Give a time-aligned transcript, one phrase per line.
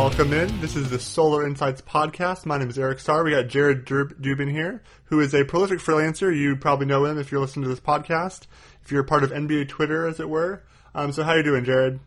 [0.00, 0.60] welcome in.
[0.62, 2.46] This is the Solar Insights podcast.
[2.46, 3.22] My name is Eric Starr.
[3.22, 6.34] We got Jared Dubin here, who is a prolific freelancer.
[6.34, 8.46] You probably know him if you're listening to this podcast,
[8.82, 10.62] if you're part of NBA Twitter, as it were.
[10.94, 12.00] Um, so how you doing, Jared?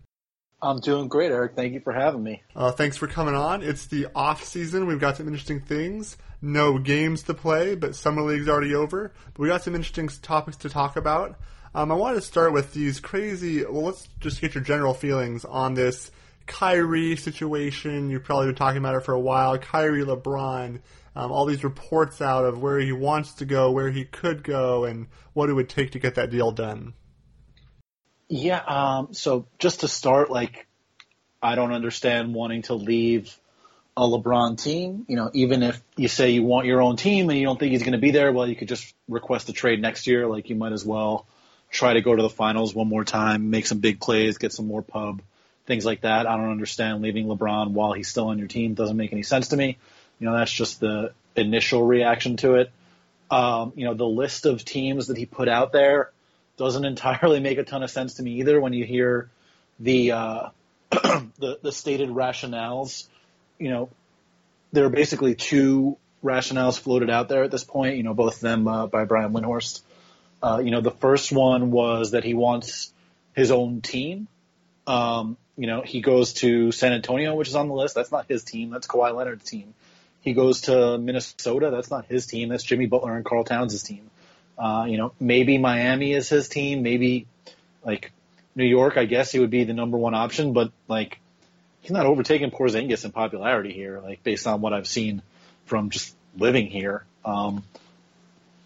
[0.60, 1.56] I'm doing great, Eric.
[1.56, 2.42] Thank you for having me.
[2.56, 3.62] Uh, thanks for coming on.
[3.62, 4.88] It's the off season.
[4.88, 6.18] We've got some interesting things.
[6.42, 9.14] No games to play, but summer league's already over.
[9.36, 11.38] But we got some interesting topics to talk about.
[11.76, 13.64] Um, I wanted to start with these crazy.
[13.64, 16.10] Well, let's just get your general feelings on this
[16.46, 18.10] Kyrie situation.
[18.10, 19.58] You've probably been talking about it for a while.
[19.58, 20.82] Kyrie, LeBron,
[21.16, 24.86] um, all these reports out of where he wants to go, where he could go,
[24.86, 26.94] and what it would take to get that deal done.
[28.28, 28.60] Yeah.
[28.60, 30.68] Um, so just to start, like,
[31.42, 33.38] I don't understand wanting to leave
[33.96, 35.06] a LeBron team.
[35.08, 37.72] You know, even if you say you want your own team and you don't think
[37.74, 40.26] he's going to be there, well, you could just request a trade next year.
[40.28, 41.28] Like, you might as well
[41.70, 44.68] try to go to the finals one more time, make some big plays, get some
[44.68, 45.22] more pub
[45.66, 46.28] things like that.
[46.28, 48.74] I don't understand leaving LeBron while he's still on your team.
[48.74, 49.78] Doesn't make any sense to me.
[50.20, 52.72] You know, that's just the initial reaction to it.
[53.32, 56.12] Um, you know, the list of teams that he put out there
[56.58, 59.30] doesn't entirely make a ton of sense to me either when you hear
[59.80, 60.50] the uh,
[60.92, 63.08] the, the stated rationales.
[63.58, 63.90] You know,
[64.72, 67.98] there are basically two rationales floated out there at this point.
[67.98, 69.82] You know, both of them uh, by Brian Windhorst.
[70.42, 72.94] Uh, you know, the first one was that he wants
[73.34, 74.28] his own team.
[74.86, 77.96] Um, you know, he goes to San Antonio, which is on the list.
[77.96, 78.72] That's not his team.
[78.72, 79.74] That's Kawhi Leonard's team.
[80.22, 81.70] He goes to Minnesota.
[81.70, 82.50] That's not his team.
[82.50, 84.10] That's Jimmy Butler and Karl Towns' team.
[84.58, 86.82] Uh, you know, maybe Miami is his team.
[86.82, 87.28] Maybe
[87.84, 88.12] like
[88.56, 88.98] New York.
[88.98, 91.20] I guess he would be the number one option, but like
[91.82, 94.00] he's not overtaking Porzingis in popularity here.
[94.00, 95.22] Like based on what I've seen
[95.66, 97.04] from just living here.
[97.26, 97.64] Um,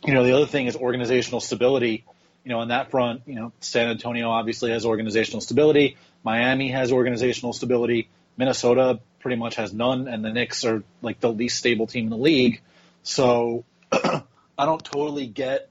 [0.06, 2.06] you know, the other thing is organizational stability.
[2.44, 5.98] You know, on that front, you know, San Antonio obviously has organizational stability.
[6.28, 8.10] Miami has organizational stability.
[8.36, 12.10] Minnesota pretty much has none, and the Knicks are like the least stable team in
[12.10, 12.60] the league.
[13.02, 14.24] So I
[14.58, 15.70] don't totally get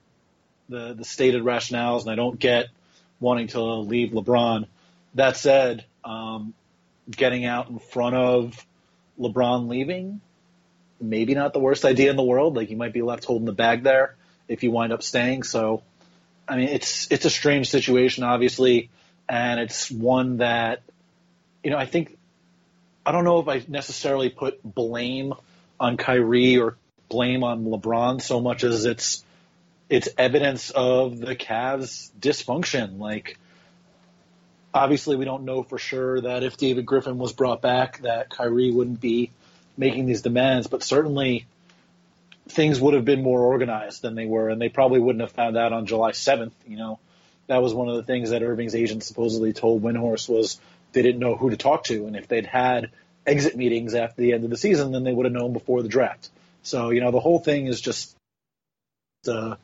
[0.71, 2.69] the the stated rationales, and I don't get
[3.21, 4.66] wanting to leave LeBron.
[5.15, 6.55] That said, um,
[7.11, 8.66] getting out in front of
[9.21, 10.22] LeBron leaving,
[10.99, 12.56] maybe not the worst idea in the world.
[12.56, 14.16] Like you might be left holding the bag there
[14.49, 15.43] if you wind up staying.
[15.43, 15.83] So,
[16.49, 18.89] I mean, it's it's a strange situation, obviously
[19.28, 20.82] and it's one that
[21.62, 22.16] you know I think
[23.04, 25.34] I don't know if I necessarily put blame
[25.78, 26.76] on Kyrie or
[27.09, 29.25] blame on LeBron so much as it's
[29.88, 32.98] it's evidence of the Cavs dysfunction.
[32.98, 33.38] Like
[34.75, 38.70] obviously we don't know for sure that if David Griffin was brought back that Kyrie
[38.70, 39.31] wouldn't be
[39.76, 41.47] making these demands, but certainly
[42.48, 45.56] things would have been more organized than they were and they probably wouldn't have found
[45.56, 46.98] out on July 7th, you know
[47.49, 50.61] that was one of the things that Irving's agent supposedly told Windhorst was
[50.93, 52.91] they didn't know who to talk to, and if they'd had
[53.27, 55.89] exit meetings after the end of the season, then they would have known before the
[55.89, 56.31] draft.
[56.62, 58.17] So you know the whole thing is just
[59.27, 59.59] a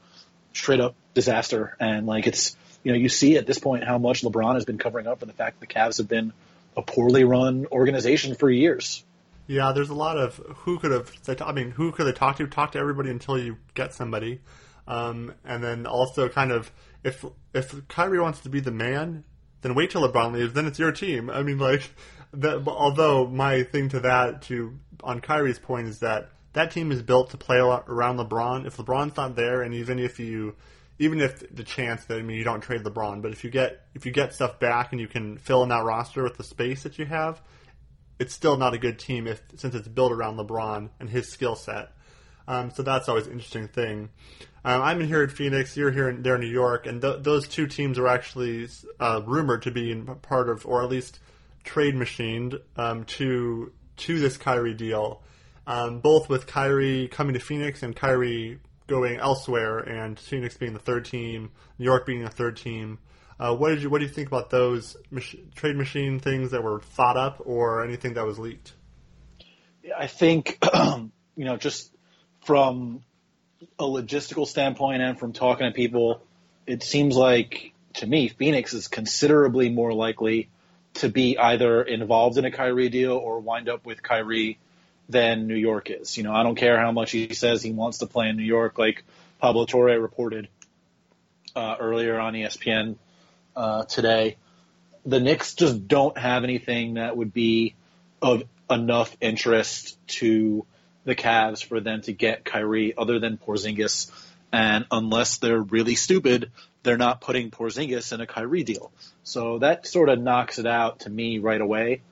[0.53, 4.23] straight up disaster, and like it's you know you see at this point how much
[4.23, 6.33] LeBron has been covering up for the fact that the Cavs have been
[6.77, 9.05] a poorly run organization for years.
[9.47, 11.13] Yeah, there's a lot of who could have.
[11.41, 12.47] I mean, who could they talk to?
[12.47, 14.41] Talk to everybody until you get somebody,
[14.87, 16.71] um, and then also kind of
[17.05, 19.25] if if Kyrie wants to be the man,
[19.63, 20.53] then wait till LeBron leaves.
[20.53, 21.31] Then it's your team.
[21.31, 21.91] I mean, like
[22.33, 22.67] that.
[22.67, 27.31] Although my thing to that, to on Kyrie's point, is that that team is built
[27.31, 28.67] to play around LeBron.
[28.67, 30.55] If LeBron's not there, and even if you,
[30.99, 33.87] even if the chance that I mean you don't trade LeBron, but if you get
[33.95, 36.83] if you get stuff back and you can fill in that roster with the space
[36.83, 37.41] that you have,
[38.19, 41.57] it's still not a good team if since it's built around LeBron and his skill
[41.57, 41.93] set.
[42.53, 44.11] Um, so that's always an interesting thing.
[44.63, 45.75] Um, I'm in here in Phoenix.
[45.75, 48.69] You're here in there in New York, and th- those two teams are actually
[49.01, 51.19] uh, rumored to be part of, or at least
[51.65, 55.23] trade machined um, to to this Kyrie deal.
[55.67, 60.79] Um, both with Kyrie coming to Phoenix and Kyrie going elsewhere, and Phoenix being the
[60.79, 62.99] third team, New York being the third team.
[63.41, 66.63] Uh, what did you What do you think about those mach- trade machine things that
[66.63, 68.75] were thought up, or anything that was leaked?
[69.97, 71.93] I think you know just
[72.43, 73.03] from
[73.79, 76.23] a logistical standpoint and from talking to people,
[76.67, 80.49] it seems like to me Phoenix is considerably more likely
[80.95, 84.59] to be either involved in a Kyrie deal or wind up with Kyrie
[85.09, 86.17] than New York is.
[86.17, 88.43] You know, I don't care how much he says he wants to play in New
[88.43, 89.05] York, like
[89.39, 90.49] Pablo Torre reported
[91.57, 92.97] uh, earlier on ESPN
[93.57, 94.37] uh, today.
[95.05, 97.75] The Knicks just don't have anything that would be
[98.21, 100.65] of enough interest to
[101.05, 104.11] the Cavs for them to get Kyrie other than Porzingis.
[104.53, 106.51] And unless they're really stupid,
[106.83, 108.93] they're not putting Porzingis in a Kyrie deal.
[109.25, 112.03] So that sort of knocks it out to me right away.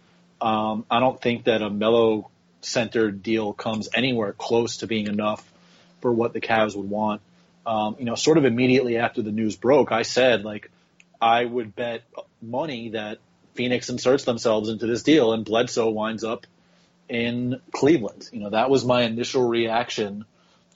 [0.41, 2.31] Um, I don't think that a Melo
[2.63, 5.45] centered deal comes anywhere close to being enough
[6.01, 7.21] for what the Cavs would want.
[7.67, 10.71] Um, you know, sort of immediately after the news broke, I said like
[11.21, 12.03] I would bet
[12.41, 13.19] money that
[13.55, 16.47] Phoenix inserts themselves into this deal and Bledsoe winds up
[17.11, 18.31] in Cleveland.
[18.33, 20.25] You know, that was my initial reaction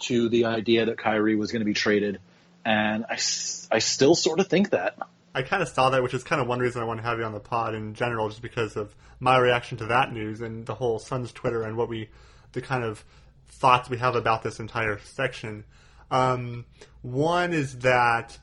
[0.01, 2.21] to the idea that Kyrie was going to be traded,
[2.65, 4.99] and I, I still sort of think that.
[5.37, 7.19] I kind of saw that, which is kind of one reason I want to have
[7.19, 10.67] you on the pod in general, just because of my reaction to that news and
[10.67, 12.09] the whole Suns Twitter and what we,
[12.53, 13.05] the kind of
[13.49, 15.65] thoughts we have about this entire section.
[16.11, 16.67] Um,
[17.03, 18.39] one is that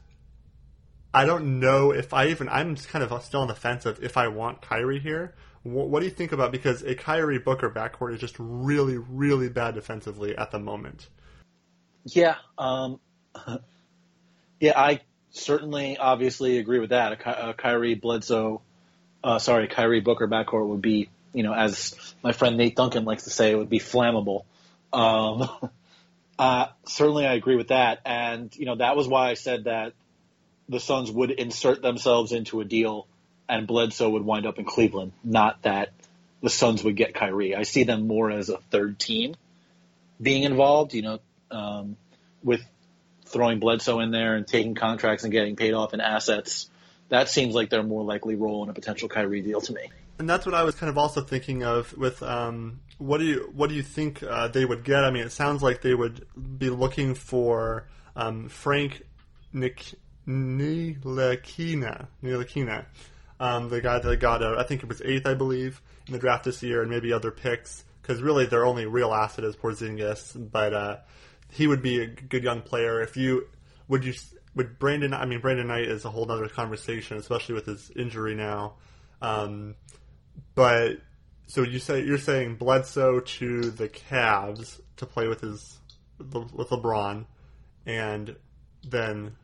[1.14, 4.18] I don't know if I even I'm kind of still on the fence of if
[4.18, 5.36] I want Kyrie here.
[5.64, 9.76] What, do you think about because a Kyrie Booker backcourt is just really really bad
[9.76, 11.08] defensively at the moment.
[12.04, 13.00] Yeah, um,
[14.60, 17.14] yeah, I certainly obviously agree with that.
[17.26, 18.62] A, a Kyrie Bledsoe,
[19.24, 23.26] uh, sorry, Kyrie Booker backcourt would be, you know, as my friend Nate Duncan likes
[23.26, 24.46] to say, it would be flammable.
[24.92, 25.48] Um,
[26.40, 29.94] uh, certainly, I agree with that, and you know that was why I said that
[30.70, 33.08] the Suns would insert themselves into a deal,
[33.52, 35.12] and Bledsoe would wind up in Cleveland.
[35.24, 35.92] Not that
[36.42, 37.56] the Suns would get Kyrie.
[37.56, 39.36] I see them more as a third team
[40.20, 40.94] being involved.
[40.94, 41.20] You know,
[41.52, 41.98] um,
[42.42, 42.62] with
[43.26, 46.70] throwing Bledsoe in there and taking contracts and getting paid off in assets.
[47.10, 49.92] That seems like their more likely role in a potential Kyrie deal to me.
[50.18, 53.52] And that's what I was kind of also thinking of with um, what do you
[53.54, 55.04] what do you think uh, they would get?
[55.04, 56.26] I mean, it sounds like they would
[56.58, 59.02] be looking for um, Frank
[59.52, 59.94] Nick
[63.42, 66.20] um, the guy that got a, I think it was eighth, I believe, in the
[66.20, 70.52] draft this year, and maybe other picks because really their only real asset is Porzingis,
[70.52, 70.98] but uh,
[71.50, 73.02] he would be a good young player.
[73.02, 73.48] If you
[73.88, 74.14] would you
[74.56, 78.36] would Brandon, I mean Brandon Knight is a whole other conversation, especially with his injury
[78.36, 78.76] now.
[79.24, 79.74] Um,
[80.54, 81.00] but
[81.48, 85.80] so you say you're saying Bledsoe to the Cavs to play with his
[86.20, 87.26] with LeBron,
[87.88, 88.36] and
[88.88, 89.36] then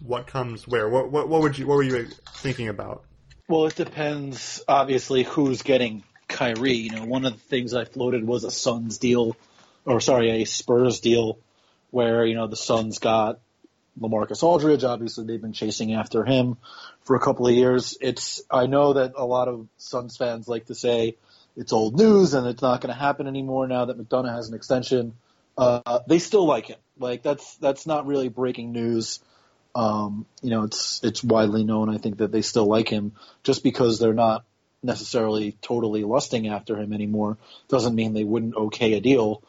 [0.00, 0.90] what comes where?
[0.90, 3.04] What what what would you what were you thinking about?
[3.50, 4.62] Well, it depends.
[4.68, 6.74] Obviously, who's getting Kyrie.
[6.74, 9.36] You know, one of the things I floated was a Suns deal,
[9.84, 11.36] or sorry, a Spurs deal,
[11.90, 13.40] where you know the Suns got
[14.00, 14.84] LaMarcus Aldridge.
[14.84, 16.58] Obviously, they've been chasing after him
[17.02, 17.98] for a couple of years.
[18.00, 21.16] It's I know that a lot of Suns fans like to say
[21.56, 24.54] it's old news and it's not going to happen anymore now that McDonough has an
[24.54, 25.14] extension.
[25.58, 26.78] Uh, they still like him.
[27.00, 29.18] Like that's that's not really breaking news.
[29.74, 31.88] Um, you know, it's it's widely known.
[31.88, 33.12] I think that they still like him
[33.42, 34.44] just because they're not
[34.82, 37.38] necessarily totally lusting after him anymore.
[37.68, 39.42] Doesn't mean they wouldn't okay a deal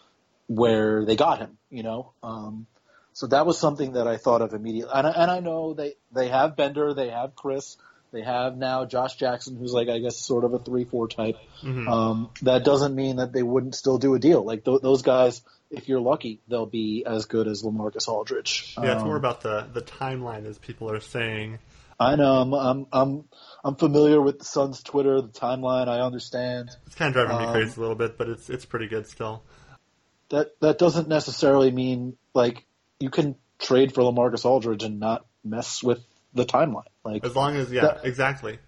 [0.48, 1.58] where they got him.
[1.70, 2.68] You know, um,
[3.14, 4.92] so that was something that I thought of immediately.
[4.94, 7.78] And, and I know they they have Bender, they have Chriss,
[8.12, 11.38] they have now Josh Jackson, who's like I guess sort of a three four type.
[11.64, 11.88] Mm-hmm.
[11.88, 14.44] Um, that doesn't mean that they wouldn't still do a deal.
[14.44, 15.42] Like th- those guys
[15.72, 18.76] if you're lucky, they'll be as good as LaMarcus Aldridge.
[18.78, 21.60] Yeah, it's um, more about the the timeline, as people are saying.
[22.00, 22.42] I know.
[22.42, 23.24] I'm I'm I'm
[23.64, 25.88] I'm familiar with the Suns' Twitter, the timeline.
[25.88, 26.70] I understand.
[26.88, 29.08] It's kind of driving me um, crazy a little bit, but it's it's pretty good
[29.08, 29.44] still.
[30.30, 32.66] That that doesn't necessarily mean like
[33.00, 36.84] you can trade for LaMarcus Aldridge and not mess with the timeline.
[37.04, 38.60] Like as long as yeah, that, exactly.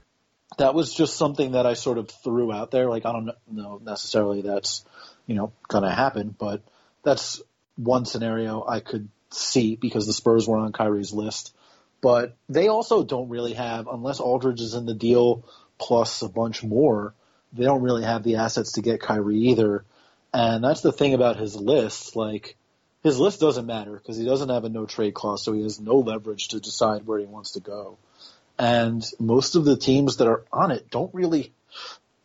[0.60, 2.88] That was just something that I sort of threw out there.
[2.88, 4.86] Like I don't know necessarily that's
[5.26, 6.62] you know going to happen, but
[7.04, 7.42] that's
[7.76, 11.56] one scenario I could see because the Spurs were on Kyrie's list.
[12.02, 15.46] But they also don't really have, unless Aldridge is in the deal
[15.78, 17.14] plus a bunch more,
[17.54, 19.86] they don't really have the assets to get Kyrie either.
[20.34, 22.16] And that's the thing about his list.
[22.16, 22.58] Like,
[23.04, 25.80] his list doesn't matter because he doesn't have a no trade clause, so he has
[25.80, 27.98] no leverage to decide where he wants to go.
[28.58, 31.54] And most of the teams that are on it don't really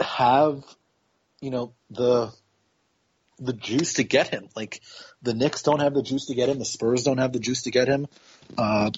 [0.01, 0.65] have,
[1.41, 2.33] you know, the
[3.39, 4.49] the juice to get him.
[4.55, 4.81] Like
[5.23, 6.59] the Knicks don't have the juice to get him.
[6.59, 8.07] The Spurs don't have the juice to get him.
[8.57, 8.91] Uh,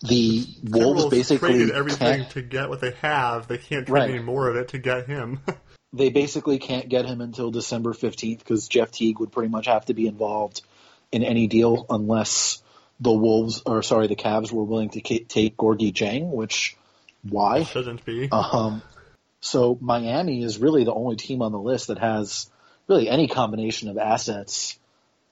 [0.00, 3.48] the Wolves basically traded everything to get what they have.
[3.48, 4.10] They can't trade right.
[4.10, 5.40] any more of it to get him.
[5.92, 9.86] they basically can't get him until December fifteenth because Jeff Teague would pretty much have
[9.86, 10.62] to be involved
[11.10, 12.62] in any deal unless
[13.00, 16.76] the Wolves or sorry the Cavs were willing to take Gorgui Dieng, which
[17.22, 18.28] why shouldn't be.
[18.30, 18.82] Um,
[19.40, 22.50] so Miami is really the only team on the list that has
[22.88, 24.78] really any combination of assets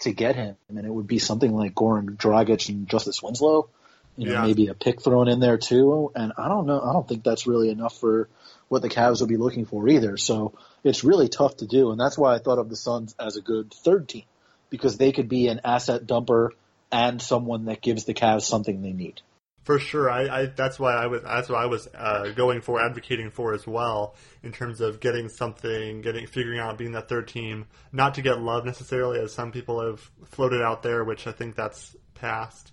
[0.00, 3.68] to get him, and it would be something like Goran Dragic and Justice Winslow.
[4.16, 4.42] You know, yeah.
[4.42, 6.10] maybe a pick thrown in there too.
[6.14, 6.80] And I don't know.
[6.80, 8.28] I don't think that's really enough for
[8.68, 10.16] what the Cavs would be looking for either.
[10.16, 13.36] So it's really tough to do, and that's why I thought of the Suns as
[13.36, 14.24] a good third team
[14.70, 16.50] because they could be an asset dumper
[16.90, 19.20] and someone that gives the Cavs something they need.
[19.66, 22.80] For sure, I, I that's why I was that's what I was uh, going for,
[22.80, 27.26] advocating for as well, in terms of getting something, getting figuring out being that third
[27.26, 31.32] team, not to get Love necessarily, as some people have floated out there, which I
[31.32, 32.70] think that's past.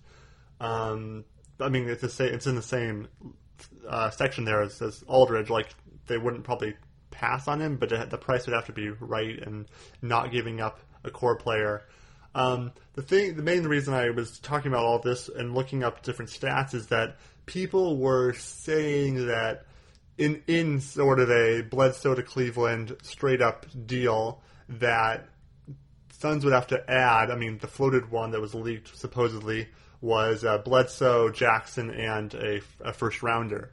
[0.62, 1.26] Um,
[1.60, 3.08] I mean, it's the same, it's in the same
[3.90, 5.50] uh, section there as, as Aldridge.
[5.50, 5.70] Like
[6.06, 6.76] they wouldn't probably
[7.10, 9.66] pass on him, but the price would have to be right and
[10.04, 11.82] not giving up a core player.
[12.36, 16.04] Um, the thing, the main reason I was talking about all this and looking up
[16.04, 19.66] different stats is that people were saying that
[20.18, 25.28] in in sort of a Bledsoe to Cleveland straight up deal that
[26.12, 27.32] Suns would have to add.
[27.32, 29.68] I mean, the floated one that was leaked supposedly
[30.02, 33.72] was uh, Bledsoe, Jackson, and a, a, first rounder.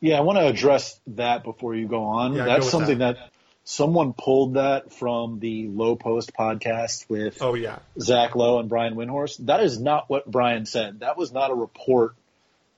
[0.00, 2.34] Yeah, I want to address that before you go on.
[2.34, 3.16] Yeah, That's go something that.
[3.16, 3.32] that
[3.68, 8.94] someone pulled that from the Lowe Post podcast with oh yeah Zach Lowe and Brian
[8.94, 9.44] Windhorst.
[9.44, 11.00] That is not what Brian said.
[11.00, 12.14] That was not a report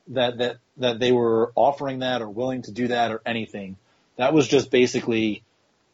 [0.09, 3.77] that that that they were offering that or willing to do that or anything.
[4.17, 5.45] That was just basically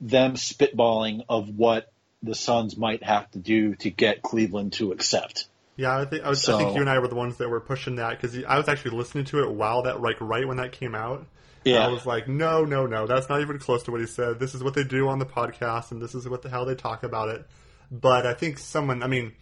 [0.00, 5.46] them spitballing of what the Suns might have to do to get Cleveland to accept.
[5.76, 7.50] Yeah, I think I, was, so, I think you and I were the ones that
[7.50, 10.56] were pushing that because I was actually listening to it while that like right when
[10.56, 11.26] that came out,
[11.66, 11.86] yeah.
[11.86, 14.38] I was like, no, no, no, that's not even close to what he said.
[14.38, 16.74] This is what they do on the podcast, and this is what the hell they
[16.74, 17.46] talk about it.
[17.90, 19.32] But I think someone, I mean,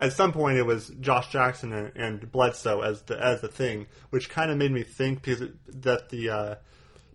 [0.00, 3.86] at some point it was Josh Jackson and, and Bledsoe as the as the thing,
[4.10, 6.54] which kind of made me think because it, that the uh,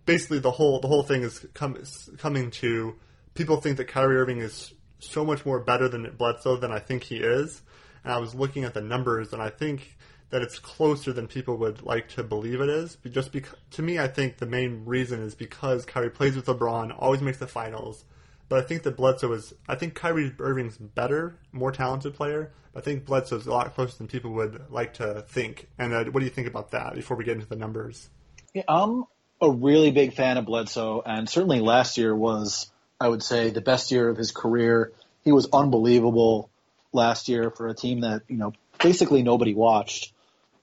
[0.04, 1.82] basically the whole the whole thing is com-
[2.18, 2.94] coming to
[3.34, 7.04] people think that Kyrie Irving is so much more better than Bledsoe than I think
[7.04, 7.62] he is.
[8.04, 9.96] And I was looking at the numbers, and I think
[10.32, 12.96] that it's closer than people would like to believe it is.
[13.10, 16.96] Just because, to me, I think the main reason is because Kyrie plays with LeBron,
[16.98, 18.04] always makes the finals.
[18.48, 19.54] But I think that Bledsoe is.
[19.68, 22.50] I think Kyrie Irving's better, more talented player.
[22.74, 25.68] I think Bledsoe's a lot closer than people would like to think.
[25.78, 26.94] And uh, what do you think about that?
[26.94, 28.08] Before we get into the numbers,
[28.54, 29.04] yeah, I'm
[29.42, 33.60] a really big fan of Bledsoe, and certainly last year was, I would say, the
[33.60, 34.92] best year of his career.
[35.24, 36.48] He was unbelievable
[36.90, 40.11] last year for a team that you know basically nobody watched.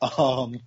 [0.01, 0.59] Um,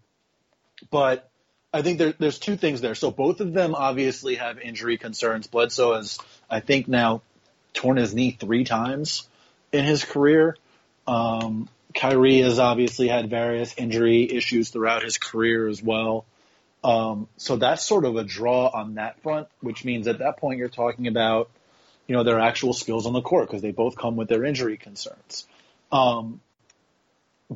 [0.91, 1.31] but
[1.73, 2.95] I think there, there's two things there.
[2.95, 5.47] So both of them obviously have injury concerns.
[5.47, 6.19] Bledsoe has,
[6.51, 7.23] I think, now
[7.73, 9.27] torn his knee three times
[9.73, 10.57] in his career.
[11.07, 16.25] Um, Kyrie has obviously had various injury issues throughout his career as well.
[16.85, 20.59] Um, so that's sort of a draw on that front, which means at that point
[20.59, 21.49] you're talking about,
[22.07, 24.77] you know, their actual skills on the court because they both come with their injury
[24.77, 25.47] concerns.
[25.91, 26.41] Um,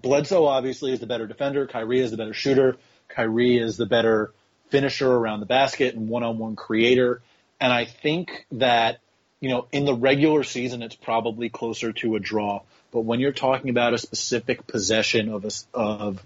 [0.03, 1.67] Bledsoe obviously is the better defender.
[1.67, 2.77] Kyrie is the better shooter.
[3.09, 4.33] Kyrie is the better
[4.69, 7.23] finisher around the basket and one-on-one creator.
[7.61, 9.01] And I think that,
[9.41, 12.63] you know, in the regular season, it's probably closer to a draw.
[12.91, 16.25] But when you're talking about a specific possession of a, of,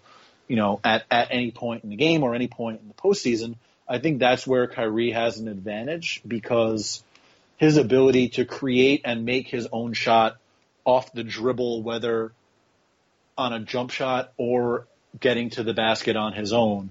[0.49, 3.57] you know, at, at any point in the game or any point in the postseason,
[3.89, 7.03] I think that's where Kyrie has an advantage because
[7.57, 10.39] his ability to create and make his own shot
[10.85, 12.33] off the dribble, whether
[13.41, 14.87] on a jump shot or
[15.19, 16.91] getting to the basket on his own.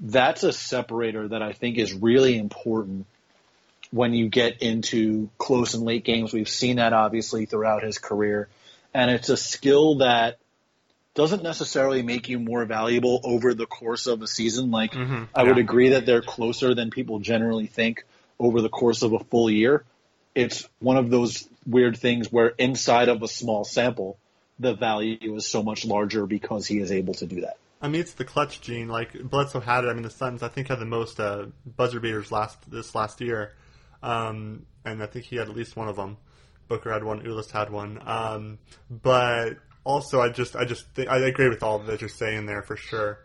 [0.00, 3.06] That's a separator that I think is really important
[3.90, 6.32] when you get into close and late games.
[6.32, 8.48] We've seen that obviously throughout his career.
[8.92, 10.38] And it's a skill that
[11.14, 14.70] doesn't necessarily make you more valuable over the course of a season.
[14.70, 15.24] Like, mm-hmm.
[15.34, 18.04] I would agree that they're closer than people generally think
[18.38, 19.84] over the course of a full year.
[20.34, 24.18] It's one of those weird things where inside of a small sample,
[24.58, 27.58] the value is so much larger because he is able to do that.
[27.80, 28.88] I mean, it's the clutch gene.
[28.88, 29.88] Like Bledsoe had it.
[29.88, 33.20] I mean, the Suns I think had the most uh, buzzer beaters last this last
[33.20, 33.52] year,
[34.02, 36.16] um, and I think he had at least one of them.
[36.68, 37.20] Booker had one.
[37.22, 38.00] Ulis had one.
[38.04, 38.58] Um,
[38.90, 42.76] but also, I just I just I agree with all that you're saying there for
[42.76, 43.18] sure.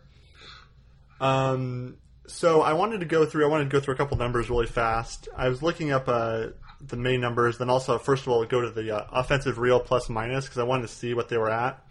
[1.19, 1.97] Um,
[2.27, 3.45] so I wanted to go through.
[3.45, 5.29] I wanted to go through a couple numbers really fast.
[5.35, 6.47] I was looking up uh,
[6.87, 10.09] the main numbers, then also first of all go to the uh, offensive real plus
[10.09, 11.83] minus because I wanted to see what they were at.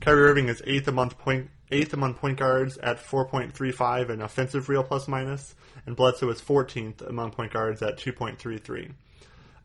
[0.00, 4.84] Kyrie Irving is eighth among point eighth among point guards at 4.35 in offensive real
[4.84, 5.54] plus minus,
[5.86, 8.92] and Bledsoe is 14th among point guards at 2.33.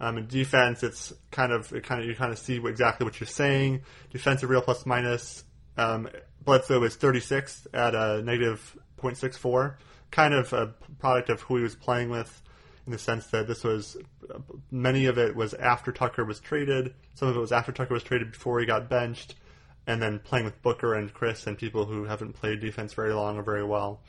[0.02, 3.20] Um, in defense, it's kind of it kind of you kind of see exactly what
[3.20, 3.82] you're saying.
[4.12, 5.44] Defensive real plus minus,
[5.78, 6.10] um,
[6.44, 9.76] Bledsoe is 36th at a negative 0.64,
[10.10, 12.42] kind of a product of who he was playing with
[12.90, 13.98] in the sense that this was
[14.72, 16.96] many of it was after Tucker was traded.
[17.14, 19.36] Some of it was after Tucker was traded before he got benched,
[19.86, 23.38] and then playing with Booker and Chriss and people who haven't played defense very long
[23.38, 24.02] or very well.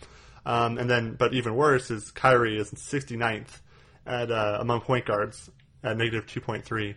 [0.46, 3.60] Um, and then, but even worse is Kyrie is 69th
[4.06, 5.50] at uh, among point guards
[5.84, 6.94] at negative 2.3.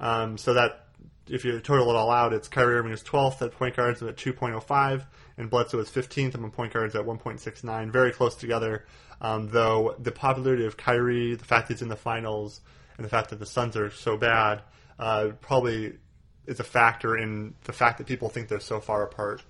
[0.00, 0.88] Um, so that
[1.28, 4.16] if you total it all out, it's Kyrie Irving is 12th at point guards at
[4.16, 5.04] 2.05,
[5.38, 7.92] and Bledsoe is 15th among point guards at 1.69.
[7.92, 8.84] Very close together.
[9.20, 12.60] Um, though the popularity of Kyrie, the fact that he's in the finals,
[12.96, 14.62] and the fact that the Suns are so bad,
[14.98, 15.94] uh, probably
[16.46, 19.42] is a factor in the fact that people think they're so far apart.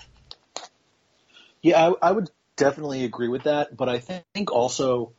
[1.63, 5.13] Yeah, I, I would definitely agree with that, but I think also,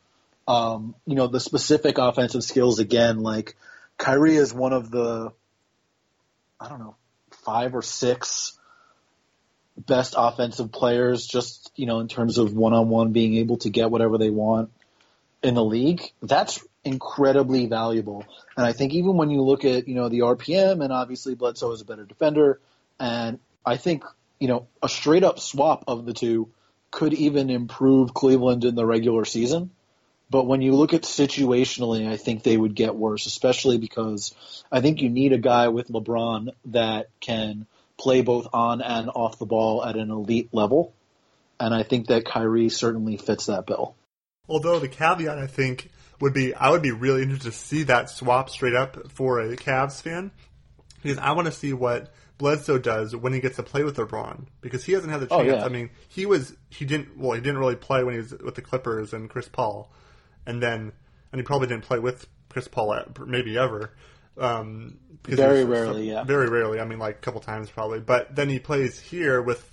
[0.48, 3.56] um, you know, the specific offensive skills again, like
[3.98, 5.32] Kyrie is one of the,
[6.60, 6.96] I don't know,
[7.44, 8.58] five or six
[9.76, 14.18] best offensive players, just you know, in terms of one-on-one being able to get whatever
[14.18, 14.70] they want
[15.42, 16.02] in the league.
[16.22, 18.24] That's incredibly valuable.
[18.56, 21.72] And I think even when you look at you know the RPM, and obviously Bledsoe
[21.72, 22.60] is a better defender,
[22.98, 24.04] and I think
[24.38, 26.50] you know a straight up swap of the two
[26.90, 29.70] could even improve Cleveland in the regular season.
[30.30, 34.34] But when you look at situationally, I think they would get worse, especially because
[34.70, 37.66] I think you need a guy with LeBron that can
[37.98, 40.94] play both on and off the ball at an elite level.
[41.62, 43.94] And I think that Kyrie certainly fits that bill.
[44.48, 45.90] Although the caveat, I think,
[46.20, 49.56] would be I would be really interested to see that swap straight up for a
[49.56, 50.32] Cavs fan
[51.00, 54.46] because I want to see what Bledsoe does when he gets to play with LeBron
[54.60, 55.40] because he hasn't had the chance.
[55.40, 55.64] Oh, yeah.
[55.64, 58.56] I mean, he was he didn't well he didn't really play when he was with
[58.56, 59.92] the Clippers and Chris Paul,
[60.44, 60.90] and then
[61.30, 63.92] and he probably didn't play with Chris Paul at, maybe ever.
[64.36, 66.24] Um, Very rarely, yeah.
[66.24, 66.80] Very rarely.
[66.80, 68.00] I mean, like a couple times probably.
[68.00, 69.71] But then he plays here with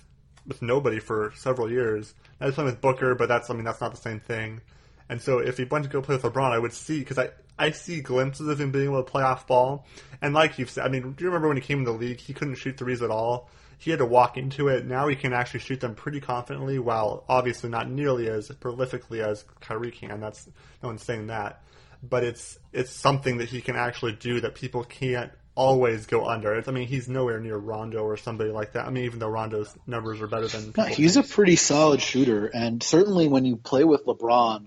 [0.50, 2.14] with nobody for several years.
[2.38, 4.60] Now he's playing with Booker, but that's I mean that's not the same thing.
[5.08, 7.30] And so if he went to go play with LeBron, I would see because I
[7.58, 9.86] I see glimpses of him being able to play off ball.
[10.22, 12.20] And like you've said, I mean, do you remember when he came in the league?
[12.20, 13.50] He couldn't shoot threes at all.
[13.78, 14.84] He had to walk into it.
[14.84, 19.44] Now he can actually shoot them pretty confidently, while obviously not nearly as prolifically as
[19.60, 20.20] Kyrie can.
[20.20, 20.48] That's
[20.82, 21.62] no one's saying that,
[22.02, 26.54] but it's it's something that he can actually do that people can't always go under.
[26.54, 28.86] It's, I mean, he's nowhere near Rondo or somebody like that.
[28.86, 32.46] I mean, even though Rondo's numbers are better than No, he's a pretty solid shooter,
[32.46, 34.66] and certainly when you play with LeBron,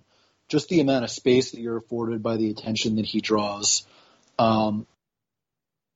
[0.50, 3.86] just the amount of space that you're afforded by the attention that he draws,
[4.38, 4.86] um,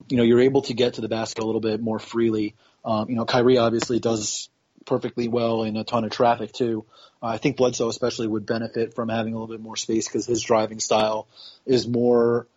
[0.09, 2.55] you know, you're able to get to the basket a little bit more freely.
[2.85, 4.49] Um, you know, Kyrie obviously does
[4.85, 6.85] perfectly well in a ton of traffic too.
[7.21, 10.25] Uh, I think Bledsoe especially would benefit from having a little bit more space because
[10.25, 11.27] his driving style
[11.65, 12.47] is more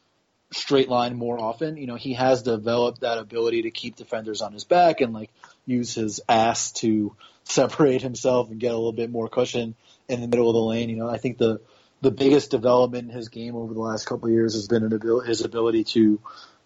[0.52, 1.76] straight line more often.
[1.76, 5.30] You know, he has developed that ability to keep defenders on his back and like
[5.66, 9.74] use his ass to separate himself and get a little bit more cushion
[10.08, 10.88] in the middle of the lane.
[10.90, 11.60] You know, I think the
[12.02, 15.20] the biggest development in his game over the last couple of years has been abil-
[15.20, 16.18] his ability to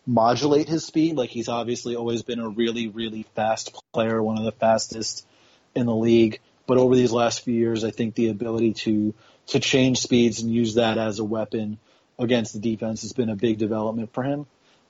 [0.07, 1.17] modulate his speed.
[1.17, 5.27] Like he's obviously always been a really, really fast player, one of the fastest
[5.75, 6.41] in the league.
[6.67, 9.15] But over these last few years, I think the ability to
[9.49, 11.79] to change speeds and use that as a weapon
[12.19, 14.47] against the defense has been a big development for him.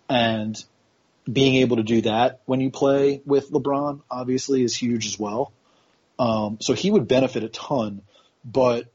[0.08, 0.62] And
[1.30, 5.52] being able to do that when you play with LeBron obviously is huge as well.
[6.18, 8.02] Um, so he would benefit a ton,
[8.44, 8.86] but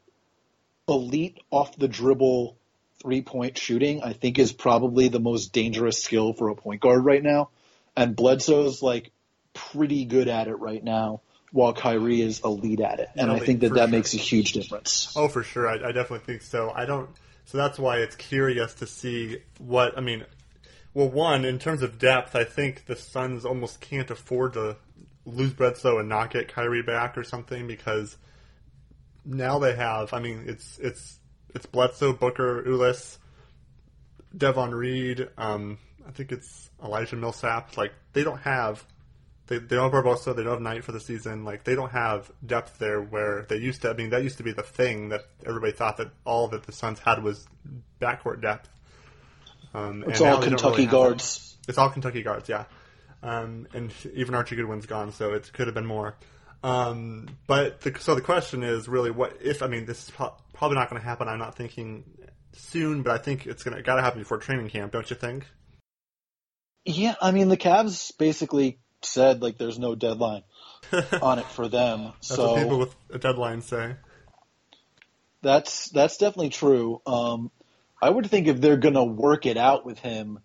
[0.88, 2.56] elite off the dribble
[3.02, 7.04] three point shooting, I think is probably the most dangerous skill for a point guard
[7.04, 7.50] right now.
[7.96, 9.10] And Bledsoe's like
[9.52, 11.20] pretty good at it right now,
[11.52, 13.08] while Kyrie is elite at it.
[13.16, 13.88] And I think that that sure.
[13.88, 15.12] makes a huge difference.
[15.16, 15.68] Oh, for sure.
[15.68, 16.70] I, I definitely think so.
[16.74, 17.10] I don't.
[17.44, 19.96] So that's why it's curious to see what.
[19.96, 20.24] I mean,
[20.94, 24.76] well, one in terms of depth, I think the Suns almost can't afford to
[25.26, 28.16] lose Bledsoe and not get Kyrie back or something because
[29.24, 30.12] now they have.
[30.12, 31.18] I mean, it's it's
[31.54, 33.18] it's Bledsoe, Booker, Ulis,
[34.36, 35.28] Davon Reed.
[35.36, 37.76] Um, I think it's Elijah Millsap.
[37.76, 38.84] Like they don't have
[39.50, 41.44] they, they don't have Barbosa, they don't have Knight for the season.
[41.44, 43.90] Like they don't have depth there where they used to.
[43.90, 46.72] I mean, that used to be the thing that everybody thought that all that the
[46.72, 47.46] Suns had was
[48.00, 48.68] backcourt depth.
[49.74, 51.56] Um, It's and all Kentucky really guards.
[51.68, 52.64] It's all Kentucky guards, yeah.
[53.24, 56.14] Um, and even Archie Goodwin's gone, so it could have been more.
[56.62, 59.62] Um, but the, so the question is really what if?
[59.62, 61.26] I mean, this is pro- probably not going to happen.
[61.26, 62.04] I'm not thinking
[62.52, 65.16] soon, but I think it's going to got to happen before training camp, don't you
[65.16, 65.44] think?
[66.84, 70.42] Yeah, I mean the Cavs basically said like there's no deadline
[71.22, 72.12] on it for them.
[72.14, 73.96] That's so what people with a deadline say.
[75.42, 77.00] That's that's definitely true.
[77.06, 77.50] Um,
[78.02, 80.40] I would think if they're gonna work it out with him,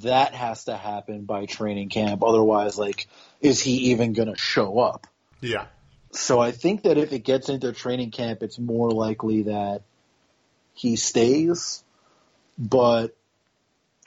[0.00, 2.22] that has to happen by training camp.
[2.22, 3.08] Otherwise, like,
[3.40, 5.06] is he even gonna show up?
[5.40, 5.66] Yeah.
[6.12, 9.82] So I think that if it gets into training camp, it's more likely that
[10.74, 11.82] he stays.
[12.58, 13.16] But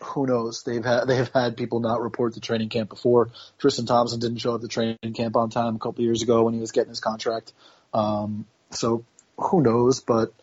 [0.01, 0.63] who knows?
[0.63, 3.29] They've had they've had people not report to training camp before.
[3.59, 6.53] Tristan Thompson didn't show up to training camp on time a couple years ago when
[6.53, 7.53] he was getting his contract.
[7.93, 9.05] Um, so
[9.37, 10.01] who knows?
[10.01, 10.33] But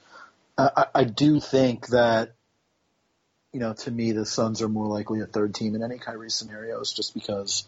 [0.56, 2.32] I, I- do think that
[3.52, 6.30] you know, to me, the Suns are more likely a third team in any Kyrie
[6.30, 7.66] scenarios, just because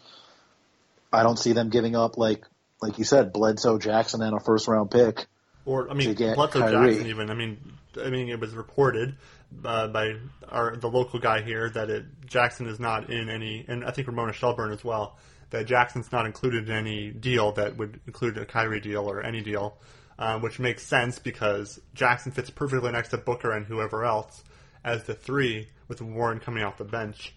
[1.13, 2.43] I don't see them giving up like
[2.81, 5.27] like you said, Bledsoe, Jackson, and a first round pick.
[5.65, 6.91] Or I mean, Bledsoe Kyrie.
[6.91, 7.07] Jackson.
[7.07, 7.57] Even I mean,
[8.03, 9.15] I mean, it was reported
[9.63, 10.15] uh, by
[10.49, 14.07] our the local guy here that it Jackson is not in any, and I think
[14.07, 15.17] Ramona Shelburne as well.
[15.51, 19.41] That Jackson's not included in any deal that would include a Kyrie deal or any
[19.41, 19.77] deal,
[20.17, 24.43] um, which makes sense because Jackson fits perfectly next to Booker and whoever else
[24.83, 27.33] as the three, with Warren coming off the bench.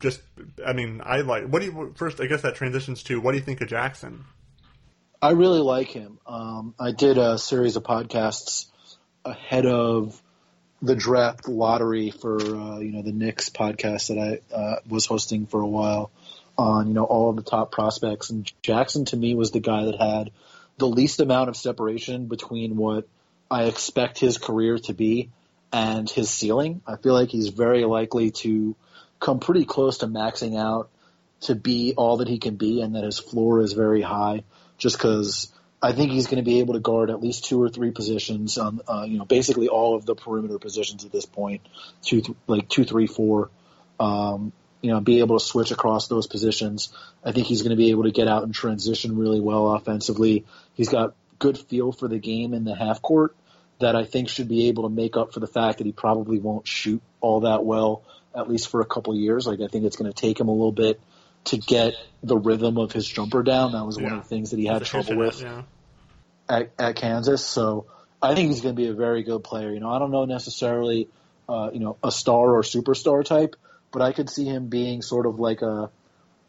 [0.00, 0.20] Just,
[0.64, 1.46] I mean, I like.
[1.46, 2.20] What do you first?
[2.20, 4.24] I guess that transitions to what do you think of Jackson?
[5.20, 6.18] I really like him.
[6.26, 8.66] Um, I did a series of podcasts
[9.24, 10.20] ahead of
[10.80, 15.46] the draft lottery for uh, you know the Knicks podcast that I uh, was hosting
[15.46, 16.12] for a while
[16.56, 19.86] on you know all of the top prospects and Jackson to me was the guy
[19.86, 20.30] that had
[20.76, 23.08] the least amount of separation between what
[23.50, 25.30] I expect his career to be
[25.72, 26.80] and his ceiling.
[26.86, 28.76] I feel like he's very likely to
[29.18, 30.90] come pretty close to maxing out
[31.40, 34.44] to be all that he can be and that his floor is very high
[34.78, 37.68] just because I think he's going to be able to guard at least two or
[37.68, 41.62] three positions on, uh, you know, basically all of the perimeter positions at this point,
[42.02, 43.50] two, th- like two, three, four.
[44.00, 46.92] Um, you know, be able to switch across those positions.
[47.24, 50.44] I think he's going to be able to get out and transition really well offensively.
[50.74, 53.34] He's got good feel for the game in the half court
[53.80, 56.38] that I think should be able to make up for the fact that he probably
[56.38, 58.02] won't shoot all that well,
[58.36, 59.46] at least for a couple years.
[59.46, 61.00] Like I think it's going to take him a little bit
[61.48, 63.72] to get the rhythm of his jumper down.
[63.72, 65.62] That was one of the things that he had trouble with Yeah.
[66.48, 67.44] at, at Kansas.
[67.44, 67.86] So
[68.22, 69.72] I think he's going to be a very good player.
[69.72, 71.08] You know, I don't know necessarily,
[71.48, 73.56] uh, you know, a star or superstar type,
[73.92, 75.90] but I could see him being sort of like a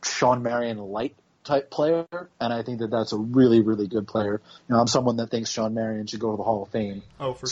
[0.03, 2.05] Shawn Marion light type player,
[2.39, 4.41] and I think that that's a really, really good player.
[4.67, 7.01] You know, I'm someone that thinks Shawn Marion should go to the Hall of Fame.
[7.19, 7.51] Oh, for sure.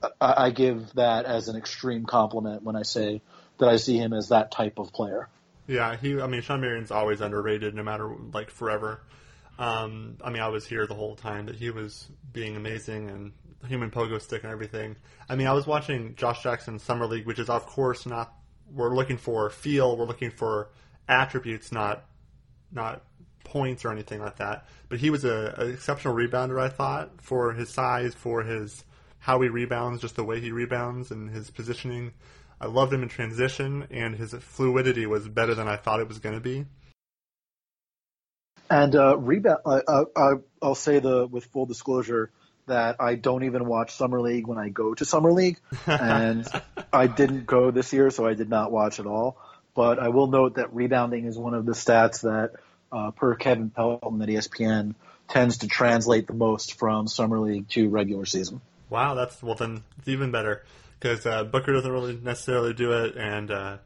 [0.00, 3.20] So I, I give that as an extreme compliment when I say
[3.58, 5.28] that I see him as that type of player.
[5.66, 6.20] Yeah, he.
[6.20, 9.02] I mean, Shawn Marion's always underrated, no matter like forever.
[9.58, 13.32] Um, I mean, I was here the whole time that he was being amazing and
[13.66, 14.96] human pogo stick and everything.
[15.28, 18.32] I mean, I was watching Josh Jackson's summer league, which is of course not.
[18.72, 19.96] We're looking for feel.
[19.96, 20.70] We're looking for
[21.08, 22.04] attributes, not
[22.72, 23.02] not
[23.44, 24.66] points or anything like that.
[24.88, 28.84] But he was a, an exceptional rebounder, I thought, for his size, for his
[29.18, 32.12] how he rebounds, just the way he rebounds and his positioning.
[32.60, 36.18] I loved him in transition, and his fluidity was better than I thought it was
[36.18, 36.66] going to be.
[38.70, 42.30] And uh, rebound, uh, uh, uh, I'll say the with full disclosure
[42.66, 46.46] that I don't even watch summer league when I go to summer league, and
[46.92, 49.36] I didn't go this year, so I did not watch at all.
[49.74, 52.52] But I will note that rebounding is one of the stats that,
[52.90, 54.94] uh, per Kevin Pelton at ESPN,
[55.28, 58.62] tends to translate the most from summer league to regular season.
[58.88, 60.64] Wow, that's well then it's even better
[60.98, 63.76] because uh, Booker doesn't really necessarily do it, and uh,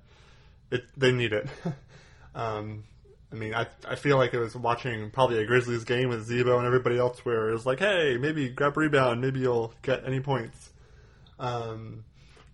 [0.71, 1.49] it they need it.
[2.35, 2.85] um,
[3.33, 6.59] I mean, I I feel like it was watching probably a Grizzlies game with Z-Bo
[6.59, 10.05] and everybody else where it was like, hey, maybe grab a rebound, maybe you'll get
[10.05, 10.71] any points.
[11.39, 12.05] Um,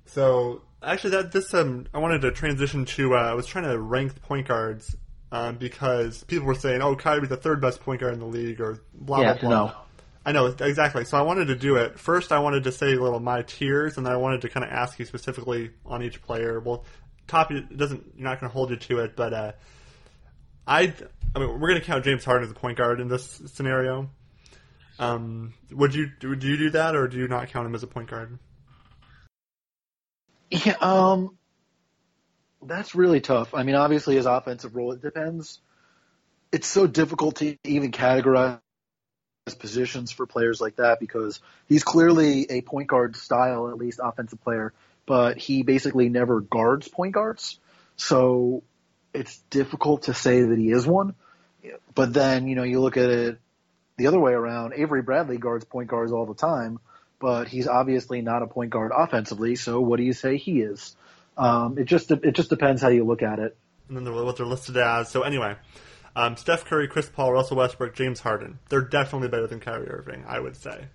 [0.05, 3.79] so actually, that this um, I wanted to transition to uh, I was trying to
[3.79, 4.97] rank the point guards
[5.33, 8.61] um, because people were saying, oh, Kyrie's the third best point guard in the league,
[8.61, 9.67] or blah Yeah, blah blah.
[9.67, 9.73] no.
[10.27, 11.05] I know exactly.
[11.05, 12.33] So I wanted to do it first.
[12.33, 14.73] I wanted to say a little my tiers, and then I wanted to kind of
[14.73, 16.59] ask you specifically on each player.
[16.59, 16.85] Well,
[17.29, 18.15] top it doesn't.
[18.17, 19.53] You're not going to hold you to it, but uh,
[20.67, 20.93] I.
[21.33, 24.11] I mean, we're going to count James Harden as a point guard in this scenario.
[24.99, 27.87] Um, would you would you do that, or do you not count him as a
[27.87, 28.37] point guard?
[30.51, 31.39] Yeah, um,
[32.63, 33.55] that's really tough.
[33.55, 35.61] I mean, obviously his offensive role it depends.
[36.51, 38.61] It's so difficult to even categorize
[39.55, 44.43] positions for players like that because he's clearly a point guard style, at least offensive
[44.43, 44.73] player,
[45.07, 47.59] but he basically never guards point guards.
[47.97, 48.65] So
[49.15, 51.15] it's difficult to say that he is one.
[51.95, 53.39] But then, you know, you look at it
[53.97, 54.75] the other way around.
[54.75, 56.79] Avery Bradley guards point guards all the time,
[57.21, 59.57] but he's obviously not a point guard offensively.
[59.57, 60.97] So what do you say he is?
[61.37, 63.57] Um, it just it just depends how you look at it.
[63.89, 65.11] and then what they're listed as.
[65.11, 65.57] So anyway,
[66.17, 68.59] um, Steph Curry, Chris Paul, Russell Westbrook, James Harden.
[68.71, 70.87] They're definitely better than Kyrie Irving, I would say.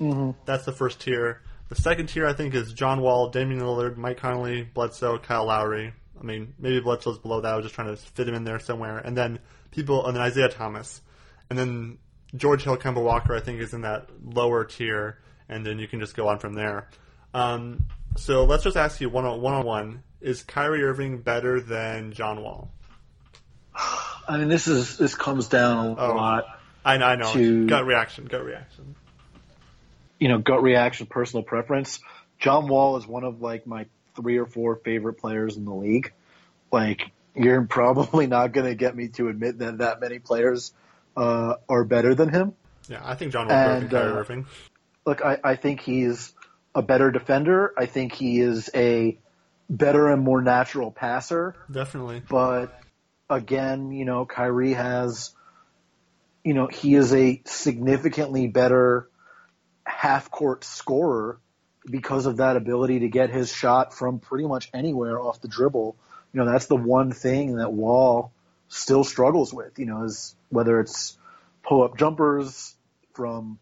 [0.00, 0.30] Mm-hmm.
[0.46, 1.42] That's the first tier.
[1.68, 5.92] The second tier, I think, is John Wall, Damian Lillard, Mike Conley, Bledsoe, Kyle Lowry.
[6.18, 7.52] I mean, maybe Bledsoe's below that.
[7.52, 8.98] I was just trying to fit him in there somewhere.
[8.98, 9.38] And then
[9.70, 11.02] people, and then Isaiah Thomas,
[11.50, 11.98] and then
[12.34, 13.34] George Hill, Kemba Walker.
[13.34, 16.54] I think is in that lower tier, and then you can just go on from
[16.54, 16.88] there.
[17.34, 17.84] Um,
[18.16, 22.12] so let's just ask you one on one on one: Is Kyrie Irving better than
[22.12, 22.70] John Wall?
[24.28, 26.14] I mean, this is this comes down a Oh.
[26.14, 26.44] lot.
[26.84, 27.32] I know, I know.
[27.32, 28.94] To- Gut reaction, gut reaction.
[30.18, 32.00] You know, gut reaction, personal preference.
[32.38, 36.12] John Wall is one of like my three or four favorite players in the league,
[36.72, 40.72] like you're probably not going to get me to admit that that many players
[41.16, 42.54] uh, are better than him.
[42.88, 44.46] Yeah, I think John Wall better than uh, Irving.
[45.06, 46.32] Look, I, I think he's
[46.74, 47.72] a better defender.
[47.76, 49.18] I think he is a
[49.70, 51.54] better and more natural passer.
[51.70, 52.22] Definitely.
[52.28, 52.78] But
[53.28, 55.32] again, you know, Kyrie has,
[56.42, 59.08] you know, he is a significantly better
[59.84, 61.38] half court scorer
[61.90, 65.96] because of that ability to get his shot from pretty much anywhere off the dribble.
[66.32, 68.32] You know, that's the one thing that Wall
[68.68, 71.16] still struggles with, you know, is whether it's
[71.62, 72.74] pull up jumpers
[73.14, 73.58] from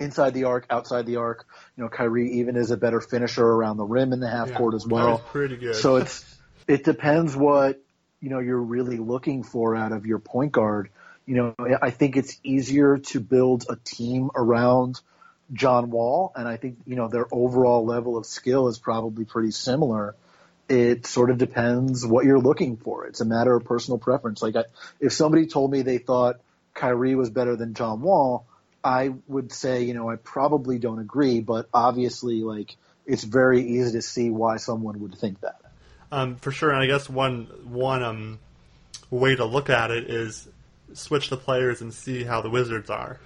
[0.00, 1.46] inside the arc, outside the arc.
[1.76, 4.56] You know, Kyrie even is a better finisher around the rim in the half Yeah,
[4.56, 5.18] court as well.
[5.18, 5.76] pretty good.
[5.76, 6.24] So it's
[6.66, 7.83] it depends what
[8.24, 10.88] you know you're really looking for out of your point guard.
[11.26, 14.98] You know, I think it's easier to build a team around
[15.52, 19.50] John Wall, and I think you know their overall level of skill is probably pretty
[19.50, 20.16] similar.
[20.70, 23.04] It sort of depends what you're looking for.
[23.06, 24.40] It's a matter of personal preference.
[24.40, 24.64] Like, I,
[25.00, 26.40] if somebody told me they thought
[26.72, 28.46] Kyrie was better than John Wall,
[28.82, 33.92] I would say, you know, I probably don't agree, but obviously, like, it's very easy
[33.92, 35.63] to see why someone would think that.
[36.14, 38.38] Um, for sure, and I guess one one um,
[39.10, 40.46] way to look at it is
[40.92, 43.18] switch the players and see how the Wizards are.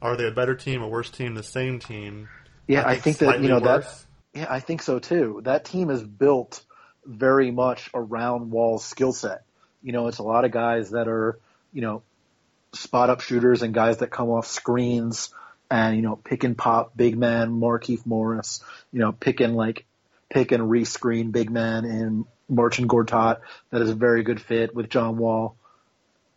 [0.00, 2.28] Are they a better team, a worse team, the same team?
[2.68, 3.84] Yeah, I think that you know that.
[4.32, 5.40] Yeah, I think so too.
[5.42, 6.62] That team is built
[7.04, 9.42] very much around Wall's skill set.
[9.82, 11.36] You know, it's a lot of guys that are,
[11.72, 12.02] you know,
[12.74, 15.34] spot up shooters and guys that come off screens
[15.68, 19.84] and, you know, pick and pop big man Markieff Morris, you know, pick and like
[20.30, 23.40] pick and re-screen big man in Marcin Gortat.
[23.70, 25.56] That is a very good fit with John Wall.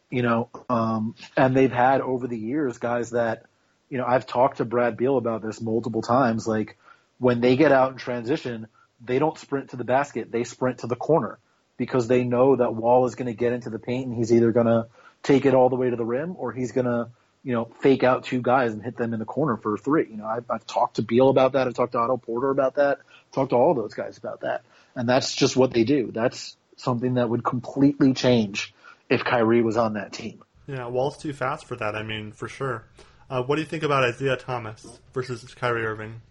[0.10, 3.44] You know, um, and they've had over the years guys that,
[3.90, 6.48] you know, I've talked to Brad Beal about this multiple times.
[6.48, 6.78] Like
[7.20, 8.68] when they get out in transition,
[9.04, 11.38] they don't sprint to the basket; they sprint to the corner
[11.78, 14.52] because they know that Wall is going to get into the paint and he's either
[14.52, 14.88] going to
[15.24, 17.10] take it all the way to the rim or he's going to,
[17.44, 20.08] you know, fake out two guys and hit them in the corner for a three.
[20.10, 21.68] You know, I've, I've talked to Beal about that.
[21.68, 23.00] I've talked to Otto Porter about that.
[23.32, 24.64] talked to all those guys about that.
[24.96, 26.12] And that's just what they do.
[26.12, 28.74] That's something that would completely change
[29.10, 30.44] if Kyrie was on that team.
[30.68, 31.96] Yeah, Wall's too fast for that.
[31.96, 32.86] I mean, for sure.
[33.30, 36.22] Uh, what do you think about Isaiah Thomas versus Kyrie Irving?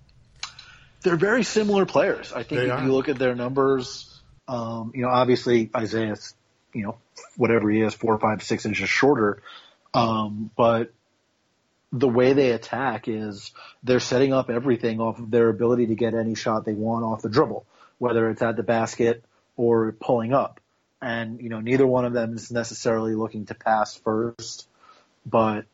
[1.02, 2.32] They're very similar players.
[2.32, 2.84] I think They if are.
[2.84, 6.34] you look at their numbers, um, you know, obviously Isaiah's,
[6.74, 6.98] you know,
[7.36, 9.42] whatever he is, four, five, six inches shorter.
[9.94, 10.92] Um, but
[11.92, 16.14] the way they attack is they're setting up everything off of their ability to get
[16.14, 17.64] any shot they want off the dribble,
[17.98, 19.24] whether it's at the basket
[19.56, 20.60] or pulling up.
[21.00, 24.68] And, you know, neither one of them is necessarily looking to pass first,
[25.24, 25.64] but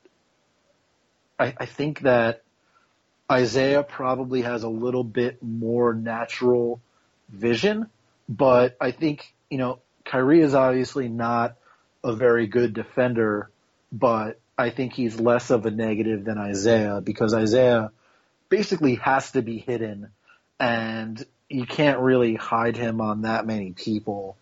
[1.39, 2.43] I, I think that
[3.31, 6.81] Isaiah probably has a little bit more natural
[7.31, 7.89] vision,
[8.29, 11.57] but I think, you know, Kyrie is obviously not
[12.05, 13.51] a very good defender,
[13.91, 17.91] but I think he's less of a negative than Isaiah because Isaiah
[18.49, 20.11] basically has to be hidden
[20.61, 24.37] and you can't really hide him on that many people.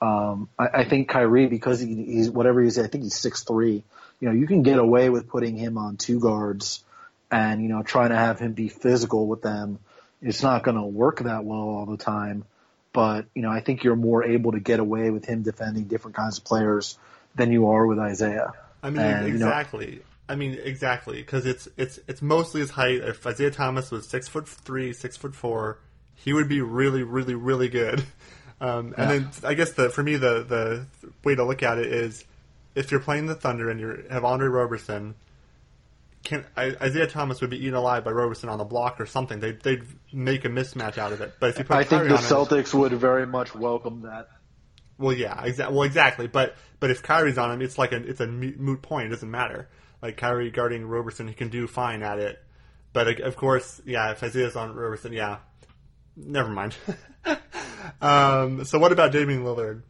[0.00, 3.82] Um, I, I think Kyrie, because he, he's whatever he's, I think he's six three.
[4.20, 6.84] You know, you can get away with putting him on two guards
[7.30, 9.78] and you know trying to have him be physical with them.
[10.22, 12.44] It's not going to work that well all the time,
[12.92, 16.16] but you know I think you're more able to get away with him defending different
[16.16, 16.98] kinds of players
[17.34, 18.52] than you are with Isaiah.
[18.84, 20.02] I mean, And, you know- exactly.
[20.28, 23.00] I mean, exactly, because it's it's it's mostly his height.
[23.00, 25.78] If Isaiah Thomas was six foot three, six foot four,
[26.14, 28.04] he would be really, really, really good.
[28.60, 29.18] Um, and Yeah.
[29.18, 30.86] then I guess the for me the the
[31.24, 32.24] way to look at it is
[32.76, 35.16] if you're playing the Thunder and you have Andre Roberson,
[36.22, 39.40] can I, Isaiah Thomas would be eaten alive by Roberson on the block or something.
[39.40, 41.34] They they'd make a mismatch out of it.
[41.40, 44.28] But if you put I think the him- Celtics would very much welcome that.
[44.98, 46.26] Well, yeah, well, exactly.
[46.26, 49.06] But but if Kyrie's on him, it's like a it's a moot point.
[49.06, 49.68] It doesn't matter.
[50.02, 52.42] Like Kyrie guarding Roberson, he can do fine at it.
[52.92, 55.38] But of course, yeah, if Isaiah's on Roberson, yeah,
[56.16, 56.76] never mind.
[58.00, 59.82] um, so what about Damian Lillard?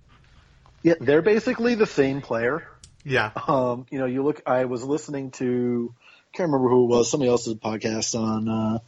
[0.83, 2.69] Yeah, they're basically the same player.
[3.07, 4.43] Yeah, Um, you know, you look.
[4.47, 5.95] I was listening to,
[6.33, 7.11] can't remember who it was.
[7.11, 8.79] Somebody else's podcast on uh,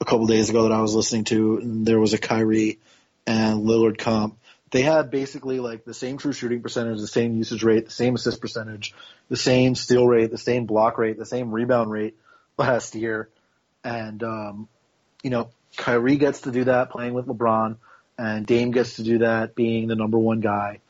[0.00, 2.78] a couple days ago that I was listening to, and there was a Kyrie
[3.26, 4.37] and Lillard comp.
[4.70, 8.14] They had basically like the same true shooting percentage, the same usage rate, the same
[8.14, 8.94] assist percentage,
[9.28, 12.16] the same steal rate, the same block rate, the same rebound rate
[12.58, 13.28] last year,
[13.84, 14.68] and um,
[15.22, 17.76] you know, Kyrie gets to do that playing with LeBron,
[18.18, 20.80] and Dame gets to do that being the number one guy.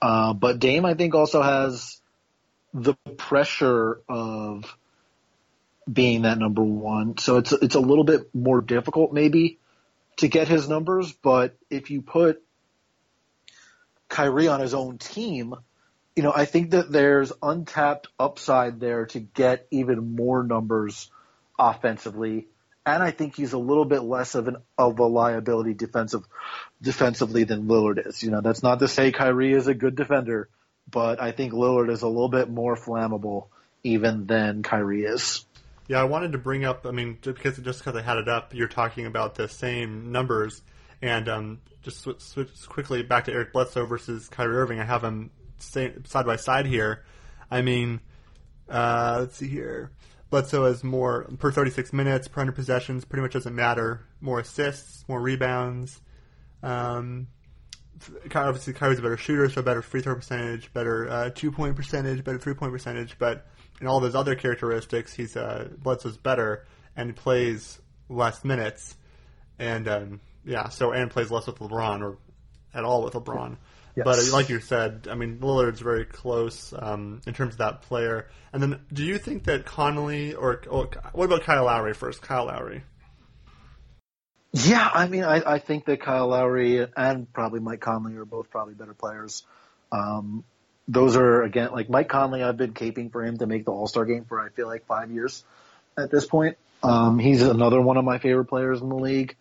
[0.00, 2.00] Uh, but Dame, I think, also has
[2.74, 4.76] the pressure of
[5.90, 7.18] being that number one.
[7.18, 9.58] So it's it's a little bit more difficult maybe
[10.16, 12.42] to get his numbers, but if you put
[14.14, 15.56] Kyrie on his own team,
[16.14, 21.10] you know, I think that there's untapped upside there to get even more numbers
[21.58, 22.46] offensively.
[22.86, 26.22] And I think he's a little bit less of an of a liability defensive
[26.80, 28.22] defensively than Lillard is.
[28.22, 30.48] You know, that's not to say Kyrie is a good defender,
[30.88, 33.48] but I think Lillard is a little bit more flammable
[33.82, 35.44] even than Kyrie is.
[35.88, 36.86] Yeah, I wanted to bring up.
[36.86, 40.12] I mean, just because just because I had it up, you're talking about the same
[40.12, 40.62] numbers,
[41.04, 44.80] and um, just switch, switch quickly back to Eric Bledsoe versus Kyrie Irving.
[44.80, 47.04] I have them side by side here.
[47.50, 48.00] I mean,
[48.70, 49.90] uh, let's see here.
[50.30, 53.04] Bledsoe has more per 36 minutes, per 100 possessions.
[53.04, 54.00] Pretty much doesn't matter.
[54.22, 56.00] More assists, more rebounds.
[56.62, 57.26] Um,
[58.34, 62.24] obviously, Kyrie's a better shooter, so better free throw percentage, better uh, two point percentage,
[62.24, 63.18] better three point percentage.
[63.18, 63.46] But
[63.78, 66.64] in all those other characteristics, he's uh, Bledsoe's better
[66.96, 68.96] and plays less minutes,
[69.58, 72.18] and um, yeah, so and plays less with LeBron or
[72.72, 73.56] at all with LeBron.
[73.96, 74.04] Yes.
[74.04, 78.28] But like you said, I mean Lillard's very close um, in terms of that player.
[78.52, 82.20] And then, do you think that Conley or, or what about Kyle Lowry first?
[82.20, 82.82] Kyle Lowry.
[84.52, 88.50] Yeah, I mean, I, I think that Kyle Lowry and probably Mike Conley are both
[88.50, 89.42] probably better players.
[89.90, 90.44] Um,
[90.86, 92.42] those are again like Mike Conley.
[92.42, 94.86] I've been caping for him to make the All Star game for I feel like
[94.86, 95.44] five years
[95.96, 96.56] at this point.
[96.82, 99.36] Um, he's another one of my favorite players in the league,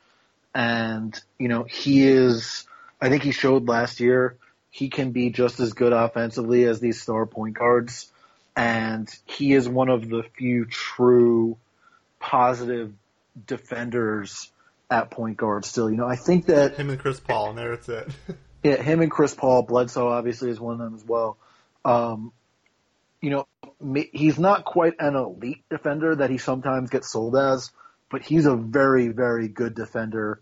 [0.54, 2.66] and you know he is.
[3.02, 4.38] I think he showed last year
[4.70, 8.12] he can be just as good offensively as these star point guards,
[8.56, 11.58] and he is one of the few true
[12.20, 12.94] positive
[13.46, 14.52] defenders
[14.89, 15.66] at point guard.
[15.66, 18.08] Still, you know, I think that him and Chris Paul, and there it's it.
[18.63, 21.38] Yeah, him and Chris Paul, Bledsoe obviously is one of them as well.
[21.84, 22.32] Um,
[23.20, 23.46] you know,
[24.13, 27.72] he's not quite an elite defender that he sometimes gets sold as,
[28.13, 30.39] but he's a very, very good defender.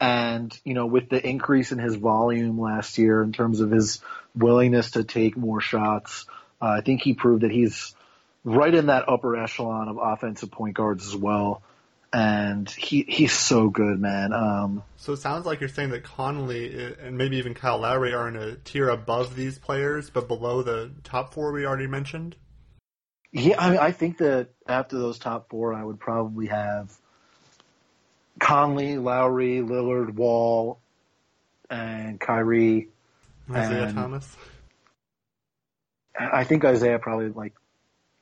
[0.00, 4.00] And, you know, with the increase in his volume last year in terms of his
[4.34, 6.24] willingness to take more shots,
[6.62, 7.94] uh, I think he proved that he's
[8.42, 11.62] right in that upper echelon of offensive point guards as well
[12.10, 14.32] and he he's so good, man.
[14.32, 18.28] Um, so it sounds like you're saying that Conley and maybe even Kyle Lowry are
[18.28, 22.34] in a tier above these players, but below the top four we already mentioned.
[23.30, 26.96] Yeah, I mean, I think that after those top four, I would probably have
[28.40, 30.80] Conley, Lowry, Lillard, Wall,
[31.68, 32.88] and Kyrie.
[33.48, 34.36] Isaiah and Thomas.
[36.18, 37.54] I think Isaiah probably like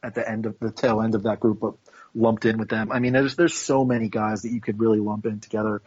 [0.02, 1.74] at the end of the tail end of that group, but
[2.14, 2.92] lumped in with them.
[2.92, 5.82] I mean, there's there's so many guys that you could really lump in together.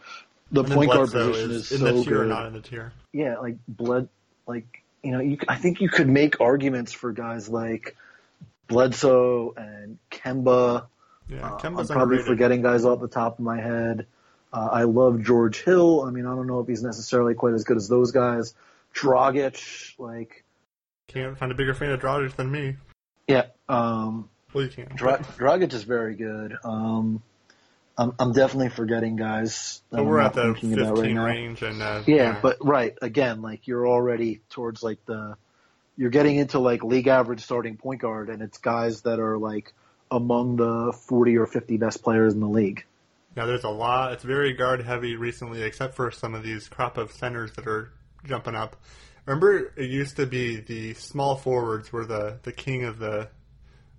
[0.50, 2.28] The point guard position is, is in so the tier good.
[2.28, 2.92] not in the tier.
[3.12, 4.08] Yeah, like blood,
[4.46, 7.96] like you know, you I think you could make arguments for guys like
[8.68, 10.86] Bledsoe and Kemba.
[11.28, 14.06] Yeah, uh, I'm probably forgetting guys off the top of my head.
[14.52, 16.02] Uh, I love George Hill.
[16.02, 18.54] I mean, I don't know if he's necessarily quite as good as those guys.
[18.94, 20.44] Dragic, like
[21.08, 22.76] can't find a bigger fan of Dragic than me.
[23.28, 24.94] Yeah, um, well, you can.
[24.94, 26.56] Dra- Dragic is very good.
[26.64, 27.22] Um,
[27.96, 29.82] I'm, I'm definitely forgetting guys.
[29.90, 33.66] But we're at the 15 right range, and uh, yeah, yeah, but right again, like
[33.66, 35.36] you're already towards like the,
[35.96, 39.72] you're getting into like league average starting point guard, and it's guys that are like
[40.10, 42.84] among the 40 or 50 best players in the league.
[43.36, 44.12] Yeah, there's a lot.
[44.12, 47.92] It's very guard heavy recently, except for some of these crop of centers that are
[48.24, 48.76] jumping up.
[49.24, 53.28] Remember, it used to be the small forwards were the the king of the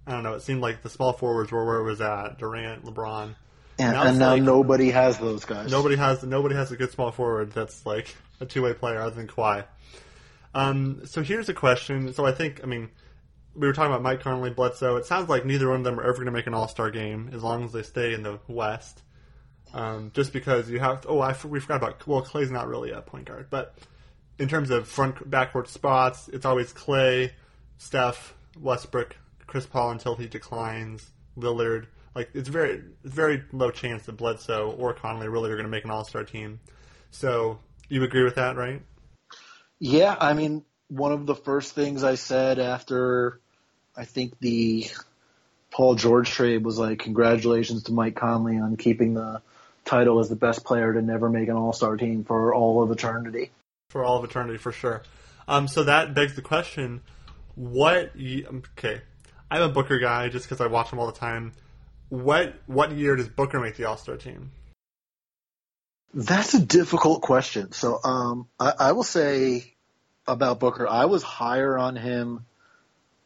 [0.06, 0.34] I don't know.
[0.34, 2.38] It seemed like the small forwards were where it was at.
[2.38, 3.36] Durant, LeBron.
[3.80, 5.72] And, and now like, nobody has those guys.
[5.72, 9.16] Nobody has nobody has a good small forward that's like a two way player other
[9.16, 9.66] than Kawhi.
[10.54, 12.14] Um, so here's a question.
[12.14, 12.90] So I think I mean
[13.56, 14.98] we were talking about Mike Conley, Bledsoe.
[14.98, 16.92] It sounds like neither one of them are ever going to make an All Star
[16.92, 19.02] game as long as they stay in the West.
[19.74, 23.02] Um, just because you have oh I we forgot about well Clay's not really a
[23.02, 23.76] point guard, but
[24.38, 27.34] in terms of front backcourt spots, it's always Clay,
[27.78, 29.16] Steph, Westbrook,
[29.48, 31.88] Chris Paul until he declines, Lillard.
[32.14, 35.86] Like it's very very low chance that Bledsoe or Conley really are going to make
[35.86, 36.60] an All Star team.
[37.10, 37.60] So
[37.90, 38.82] you agree with that, right?
[39.80, 43.40] Yeah, I mean, one of the first things I said after
[43.96, 44.88] I think the
[45.72, 49.42] Paul George trade was like, congratulations to Mike Conley on keeping the
[49.86, 52.92] title as the best player to never make an All Star team for all of
[52.92, 53.52] eternity.
[53.90, 55.04] For all of eternity, for sure.
[55.48, 57.02] Um, so that begs the question:
[57.56, 58.12] What?
[58.16, 59.02] Okay,
[59.52, 61.54] I'm a Booker guy just because I watch him all the time.
[62.10, 64.52] What what year does Booker make the All Star team?
[66.14, 67.72] That's a difficult question.
[67.72, 69.74] So um, I, I will say
[70.28, 72.46] about Booker, I was higher on him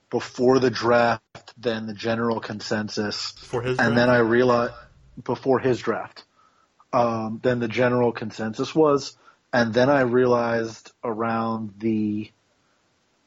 [0.09, 1.21] before the draft
[1.57, 3.31] than the general consensus.
[3.31, 3.89] For his draft?
[3.89, 4.73] and then I realized
[5.21, 6.23] before his draft.
[6.97, 9.15] Um, than the general consensus was.
[9.53, 12.31] And then I realized around the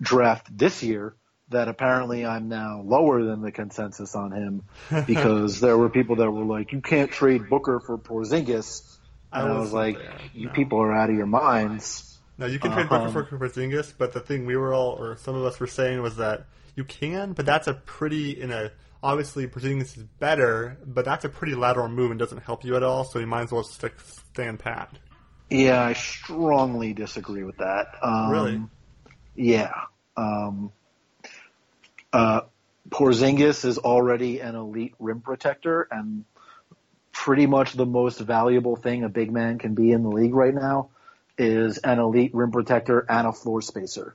[0.00, 1.14] draft this year
[1.50, 4.62] that apparently I'm now lower than the consensus on him
[5.06, 8.98] because there were people that were like, "You can't trade Booker for Porzingis,"
[9.32, 10.20] and I, I was like, there.
[10.34, 10.52] "You no.
[10.52, 13.10] people are out of your minds." No, you can trade uh-huh.
[13.10, 16.00] Booker for Porzingis, but the thing we were all, or some of us were saying,
[16.00, 18.70] was that you can, but that's a pretty in a
[19.02, 22.82] obviously Porzingis is better, but that's a pretty lateral move and doesn't help you at
[22.82, 23.04] all.
[23.04, 24.98] So you might as well stick stand pat.
[25.48, 27.88] Yeah, I strongly disagree with that.
[28.02, 28.62] Um, really?
[29.34, 29.72] Yeah.
[30.16, 30.72] Um,
[32.12, 32.42] uh,
[32.88, 36.24] Porzingis is already an elite rim protector and
[37.12, 40.54] pretty much the most valuable thing a big man can be in the league right
[40.54, 40.90] now
[41.36, 44.14] is an elite rim protector and a floor spacer.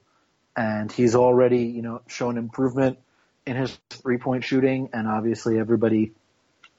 [0.55, 2.97] And he's already, you know, shown improvement
[3.45, 4.89] in his three point shooting.
[4.93, 6.11] And obviously everybody,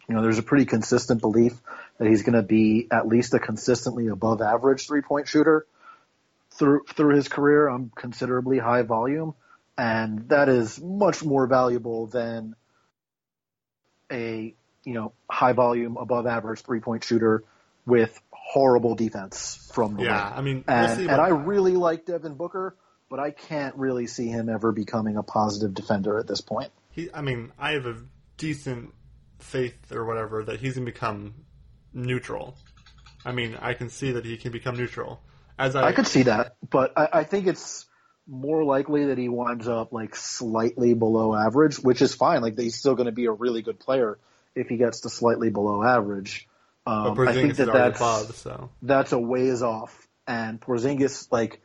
[0.09, 1.55] you know, there's a pretty consistent belief
[1.99, 5.67] that he's going to be at least a consistently above average three point shooter
[6.53, 9.35] through, through his career on considerably high volume
[9.79, 12.55] and that is much more valuable than
[14.11, 14.55] a
[14.85, 17.45] you know high volume above average three point shooter
[17.85, 20.33] with horrible defense from the yeah.
[20.35, 22.77] I mean, and, we'll and I really like Devin Booker,
[23.09, 26.71] but I can't really see him ever becoming a positive defender at this point.
[26.91, 27.97] He, I mean, I have a
[28.37, 28.93] decent
[29.39, 31.35] faith or whatever that he's gonna become
[31.93, 32.57] neutral.
[33.25, 35.21] I mean, I can see that he can become neutral.
[35.59, 37.87] As I, I could see that, but I, I think it's
[38.27, 42.43] more likely that he winds up like slightly below average, which is fine.
[42.43, 44.19] Like he's still going to be a really good player
[44.55, 46.49] if he gets to slightly below average.
[46.87, 48.71] Um, I think that that's above, so.
[48.81, 50.07] that's a ways off.
[50.27, 51.61] And Porzingis, like,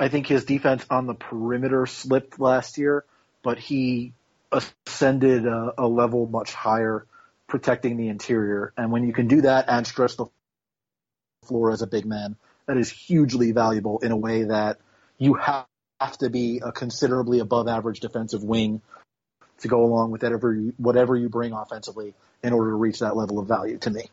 [0.00, 3.04] I think his defense on the perimeter slipped last year,
[3.42, 4.14] but he
[4.50, 7.06] ascended a, a level much higher,
[7.46, 8.72] protecting the interior.
[8.78, 10.26] And when you can do that and stretch the
[11.44, 12.36] floor as a big man,
[12.66, 14.78] that is hugely valuable in a way that
[15.18, 15.66] you have
[16.20, 18.80] to be a considerably above average defensive wing
[19.58, 23.16] to go along with whatever you, whatever you bring offensively in order to reach that
[23.16, 24.08] level of value to me.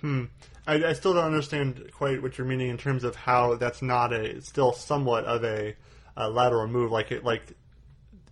[0.00, 0.24] Hmm.
[0.66, 4.12] I, I, still don't understand quite what you're meaning in terms of how that's not
[4.12, 5.74] a still somewhat of a,
[6.16, 6.92] a lateral move.
[6.92, 7.54] Like it, like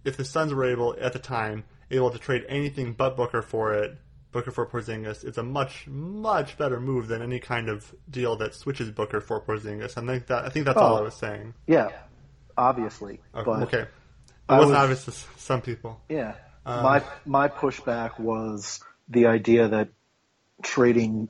[0.05, 3.75] if the Suns were able at the time able to trade anything but Booker for
[3.75, 3.97] it,
[4.33, 8.55] Booker for Porzingis, it's a much much better move than any kind of deal that
[8.55, 9.97] switches Booker for Porzingis.
[9.97, 11.55] I think that I think that's oh, all I was saying.
[11.67, 11.91] Yeah,
[12.57, 13.21] obviously.
[13.33, 13.87] But okay.
[14.49, 16.01] It wasn't was, obvious to some people.
[16.09, 16.35] Yeah.
[16.65, 19.89] Um, my my pushback was the idea that
[20.63, 21.29] trading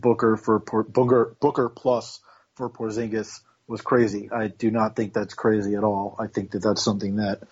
[0.00, 2.20] Booker for Booker Booker plus
[2.54, 4.30] for Porzingis was crazy.
[4.30, 6.16] I do not think that's crazy at all.
[6.18, 7.42] I think that that's something that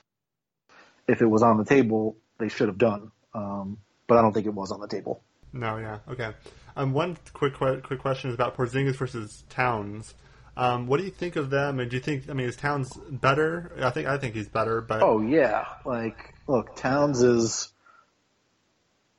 [1.09, 3.11] if it was on the table, they should have done.
[3.35, 5.23] Um, but I don't think it was on the table.
[5.53, 6.33] No, yeah, okay.
[6.77, 10.15] Um, one quick quick question is about Porzingis versus Towns.
[10.57, 11.81] Um, what do you think of them?
[11.81, 12.29] And do you think?
[12.29, 13.73] I mean, is Towns better?
[13.81, 14.81] I think I think he's better.
[14.81, 17.73] But oh yeah, like look, Towns is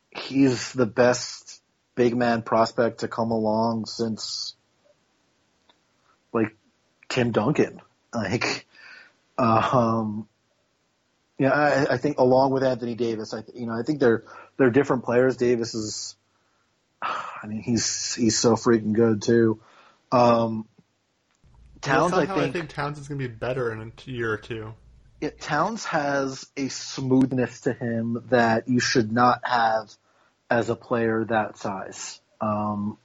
[0.10, 1.62] he's the best
[1.96, 4.56] big man prospect to come along since
[6.34, 6.56] like
[7.10, 7.82] Tim Duncan.
[8.14, 8.66] Like,
[9.38, 10.28] um,
[11.38, 14.24] yeah, I, I think along with Anthony Davis, I you know I think they're
[14.58, 15.38] they're different players.
[15.38, 16.16] Davis is,
[17.02, 19.60] I mean, he's he's so freaking good too.
[20.12, 20.66] Um,
[21.82, 24.38] Towns, I think, I think Towns is going to be better in a year or
[24.38, 24.74] two.
[25.22, 29.92] It, Towns has a smoothness to him that you should not have
[30.50, 32.20] as a player that size.
[32.42, 32.98] Um,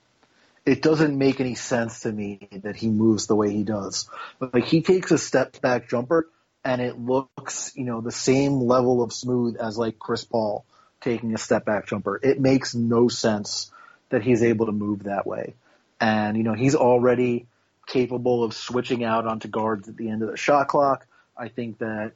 [0.67, 4.09] it doesn't make any sense to me that he moves the way he does.
[4.41, 6.29] Like he takes a step back jumper
[6.65, 10.65] and it looks, you know, the same level of smooth as like Chris Paul
[11.01, 12.21] taking a step back jumper.
[12.23, 13.73] It makes no sense
[14.11, 15.55] that he's able to move that way.
[16.01, 17.47] And, you know, he's already
[17.87, 21.07] capable of switching out onto guards at the end of the shot clock.
[21.37, 22.13] I think that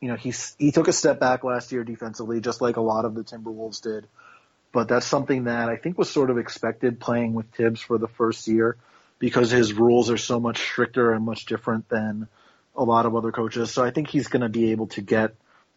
[0.00, 3.04] you know he's he took a step back last year defensively, just like a lot
[3.04, 4.06] of the Timberwolves did.
[4.72, 8.08] But that's something that I think was sort of expected playing with Thibs for the
[8.08, 8.76] first year
[9.18, 12.28] because his rules are so much stricter and much different than
[12.76, 13.70] a lot of other coaches.
[13.70, 15.34] So I think he's going to be able to get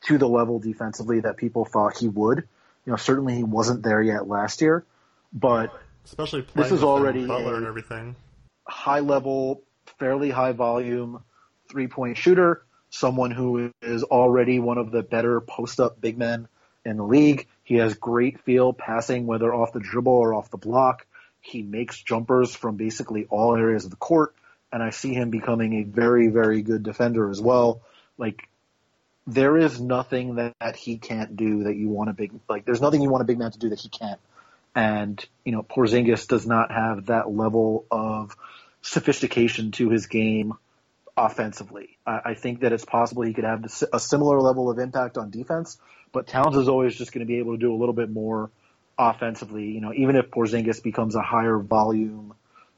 [0.07, 2.39] to the level defensively that people thought he would.
[2.85, 4.83] You know, certainly he wasn't there yet last year,
[5.31, 5.71] but
[6.05, 8.15] especially this is already Butler and everything
[8.67, 9.63] high level,
[9.99, 11.23] fairly high volume
[11.69, 16.47] three point shooter, someone who is already one of the better post up big men
[16.85, 17.47] in the league.
[17.63, 21.07] He has great feel passing, whether off the dribble or off the block.
[21.39, 24.35] He makes jumpers from basically all areas of the court,
[24.71, 27.81] and I see him becoming a very, very good defender as well.
[28.17, 28.47] Like,
[29.25, 32.81] there is nothing that, that he can't do that you want a big, like, there's
[32.81, 34.19] nothing you want a big man to do that he can't.
[34.75, 38.35] and you know Porzingis does not have that level of
[38.81, 40.53] sophistication to his game
[41.25, 41.97] offensively.
[42.05, 45.29] I, I think that it's possible he could have a similar level of impact on
[45.29, 45.77] defense,
[46.11, 48.49] but Towns is always just going to be able to do a little bit more
[48.97, 49.65] offensively.
[49.65, 52.33] You know, even if Porzingis becomes a higher volume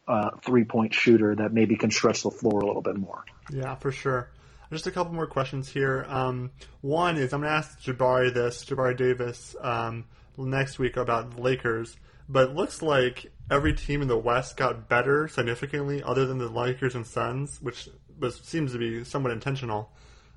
[0.07, 3.23] uh, three point shooter that maybe can stretch the floor a little bit more.
[3.51, 4.29] Yeah, for sure.
[4.71, 6.05] Just a couple more questions here.
[6.09, 10.05] Um, one is I'm going to ask Jabari this, Jabari Davis, um,
[10.37, 11.95] next week about the Lakers.
[12.27, 16.49] But it looks like every team in the West got better significantly, other than the
[16.49, 17.89] Lakers and Suns, which
[18.19, 19.91] was, seems to be somewhat intentional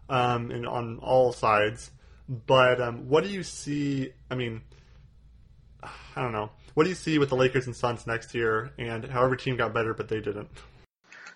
[0.09, 1.91] um, in, on all sides.
[2.29, 4.13] But um, what do you see?
[4.31, 4.63] I mean,
[5.83, 6.51] I don't know.
[6.75, 8.73] What do you see with the Lakers and Suns next year?
[8.79, 10.49] And however team got better, but they didn't.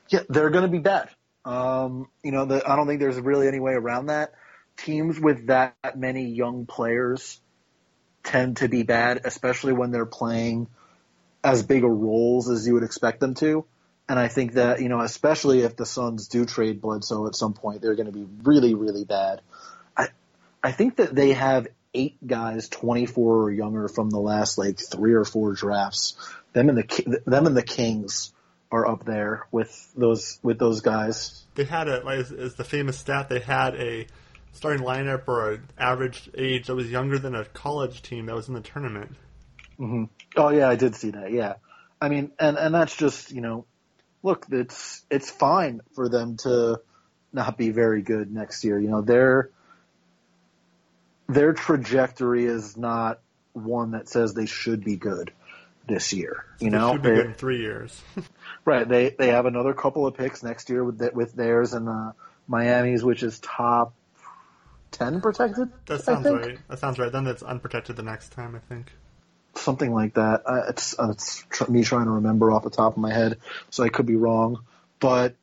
[0.09, 1.11] Yeah, they're going to be bad.
[1.45, 4.32] Um, you know, the, I don't think there's really any way around that.
[4.76, 7.41] Teams with that many young players
[8.24, 10.68] tend to be bad, especially when they're playing
[11.43, 13.64] as big a roles as you would expect them to.
[14.11, 17.53] And I think that, you know, especially if the Suns do trade Bledsoe at some
[17.53, 19.41] point, they're going to be really, really bad.
[19.97, 20.09] I,
[20.61, 25.13] I think that they have eight guys 24 or younger from the last like three
[25.13, 26.17] or four drafts.
[26.55, 28.33] Them and the, them and the Kings
[28.73, 31.45] are up there with those with those guys.
[31.55, 34.09] They had a like is the famous stat they had a
[34.55, 38.49] starting lineup or an average age that was younger than a college team that was
[38.49, 39.15] in the tournament.
[39.79, 40.05] Mm-hmm.
[40.37, 41.31] Oh yeah, I did see that.
[41.31, 41.55] Yeah,
[42.01, 43.67] I mean, and and that's just you know,
[44.23, 46.81] look, it's it's fine for them to
[47.33, 48.79] not be very good next year.
[48.79, 49.51] You know, their
[51.29, 53.21] their trajectory is not
[53.53, 55.33] one that says they should be good
[55.87, 56.45] this year.
[56.61, 58.01] You know, should be good in three years.
[58.64, 58.89] right.
[58.89, 62.12] They they have another couple of picks next year with the, with theirs and uh,
[62.47, 63.95] Miami's, which is top
[64.91, 65.71] ten protected.
[65.87, 66.59] That sounds right.
[66.68, 67.12] That sounds right.
[67.12, 68.93] Then it's unprotected the next time, I think.
[69.61, 70.43] Something like that.
[70.47, 73.39] Uh, it's uh, it's tr- me trying to remember off the top of my head,
[73.69, 74.65] so I could be wrong.
[75.01, 75.35] But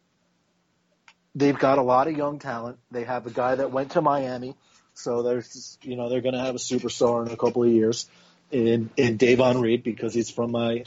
[1.36, 2.80] they've got a lot of young talent.
[2.92, 4.56] They have a guy that went to Miami,
[4.96, 8.10] so there's you know they're going to have a superstar in a couple of years
[8.52, 10.84] in in Davon Reed because he's from my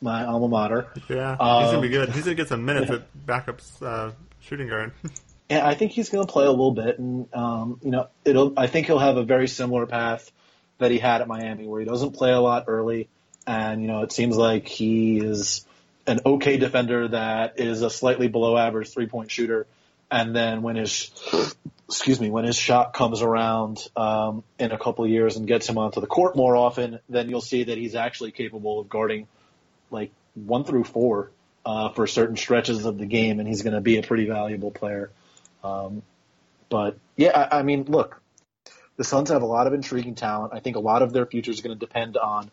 [0.00, 0.86] my alma mater.
[1.08, 2.08] Yeah, um, he's gonna be good.
[2.10, 4.92] He's gonna get some minutes at backup uh, shooting guard.
[5.50, 8.54] and I think he's gonna play a little bit, and um, you know, it'll.
[8.56, 10.30] I think he'll have a very similar path
[10.80, 13.08] that he had at Miami, where he doesn't play a lot early,
[13.46, 15.64] and you know, it seems like he is
[16.06, 19.66] an okay defender that is a slightly below average three point shooter,
[20.10, 21.10] and then when his
[21.88, 25.68] excuse me, when his shot comes around um, in a couple of years and gets
[25.68, 29.26] him onto the court more often, then you'll see that he's actually capable of guarding
[29.90, 31.32] like one through four
[31.66, 34.70] uh, for certain stretches of the game, and he's going to be a pretty valuable
[34.70, 35.10] player.
[35.64, 36.02] Um,
[36.68, 38.20] but yeah, I, I mean, look,
[39.00, 40.52] the Suns have a lot of intriguing talent.
[40.52, 42.50] I think a lot of their future is going to depend on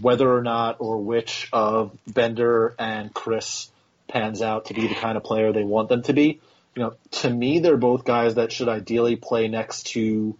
[0.00, 3.70] whether or not or which of Bender and Chriss
[4.08, 6.40] pans out to be the kind of player they want them to be
[6.76, 10.36] you know, to me, they're both guys that should ideally play next to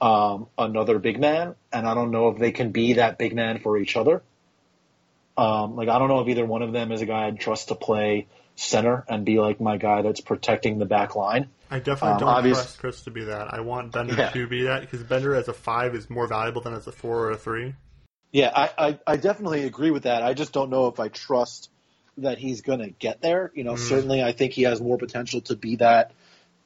[0.00, 3.58] um, another big man, and I don't know if they can be that big man
[3.58, 4.22] for each other.
[5.38, 7.68] Um, like I don't know if either one of them is a guy I'd trust
[7.68, 11.48] to play center and be like my guy that's protecting the back line.
[11.70, 13.54] I definitely um, don't obvious, trust Chriss to be that.
[13.54, 14.30] I want Bender yeah.
[14.30, 17.26] to be that because Bender as a five is more valuable than as a four
[17.26, 17.74] or a three.
[18.32, 20.22] Yeah, I, I, I definitely agree with that.
[20.22, 21.70] I just don't know if I trust
[22.18, 23.50] that he's going to get there.
[23.54, 23.78] You know, mm.
[23.78, 26.12] certainly I think he has more potential to be that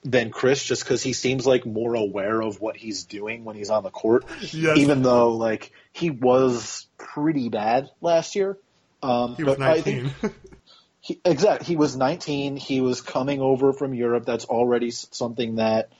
[0.02, 3.70] than Chriss just because he seems like more aware of what he's doing when he's
[3.70, 4.24] on the court.
[4.52, 4.78] Yes.
[4.78, 8.58] Even though like he was pretty bad last year.
[9.02, 10.14] Um, he was 19.
[11.04, 11.66] he, exactly.
[11.66, 12.56] He was 19.
[12.56, 14.24] He was coming over from Europe.
[14.24, 15.90] That's already something that,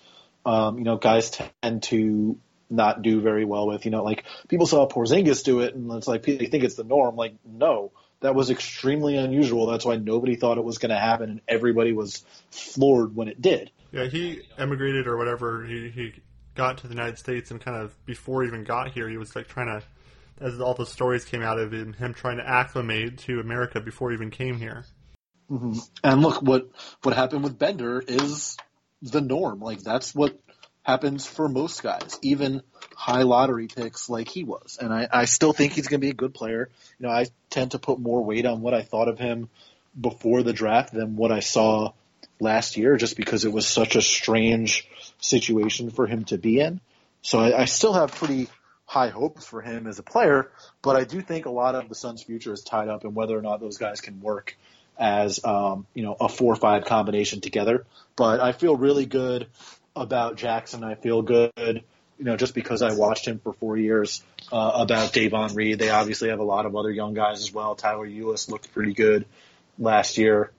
[0.47, 1.31] um, you know, guys
[1.63, 2.39] tend to
[2.71, 3.85] not do very well with.
[3.85, 6.85] You know, like people saw Porzingis do it and it's like they think it's the
[6.85, 7.17] norm.
[7.17, 7.93] Like, no
[8.25, 9.67] that was extremely unusual.
[9.67, 13.43] That's why nobody thought it was going to happen, and everybody was floored when it
[13.43, 13.71] did.
[13.93, 15.67] Yeah, he emigrated or whatever.
[15.67, 16.15] He he
[16.55, 19.37] got to the United States, and kind of before he even got here, he was
[19.37, 19.83] like trying to,
[20.41, 24.11] as all the stories came out of him, him trying to acclimate to America before
[24.11, 24.87] he even came here.
[25.51, 25.79] Mm-hmm.
[26.03, 26.69] And look, what
[27.03, 28.57] what happened with Bender is
[29.03, 29.61] the norm.
[29.61, 30.39] Like that's what
[30.83, 32.63] happens for most guys, even
[32.95, 34.79] high lottery picks like he was.
[34.81, 36.69] And I, I still think he's going to be a good player.
[36.99, 39.49] You know, I tend to put more weight on what I thought of him
[39.99, 41.93] before the draft than what I saw
[42.39, 44.87] last year, just because it was such a strange
[45.21, 46.81] situation for him to be in.
[47.23, 48.49] So I, I still have pretty
[48.85, 50.51] high hopes for him as a player,
[50.83, 53.37] but I do think a lot of the Suns' future is tied up in whether
[53.39, 54.57] or not those guys can work
[54.99, 57.87] as um, you know a four or five combination together.
[58.17, 59.49] But I feel really good
[59.97, 60.85] about Jackson.
[60.85, 61.85] I feel good
[62.19, 64.23] you know, just because I watched him for four years
[64.53, 65.79] uh, about Davon Reed.
[65.79, 67.75] They obviously have a lot of other young guys as well.
[67.75, 69.27] Tyler Ulis looked pretty good
[69.79, 70.51] last year.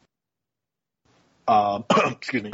[1.48, 2.52] Um, excuse me.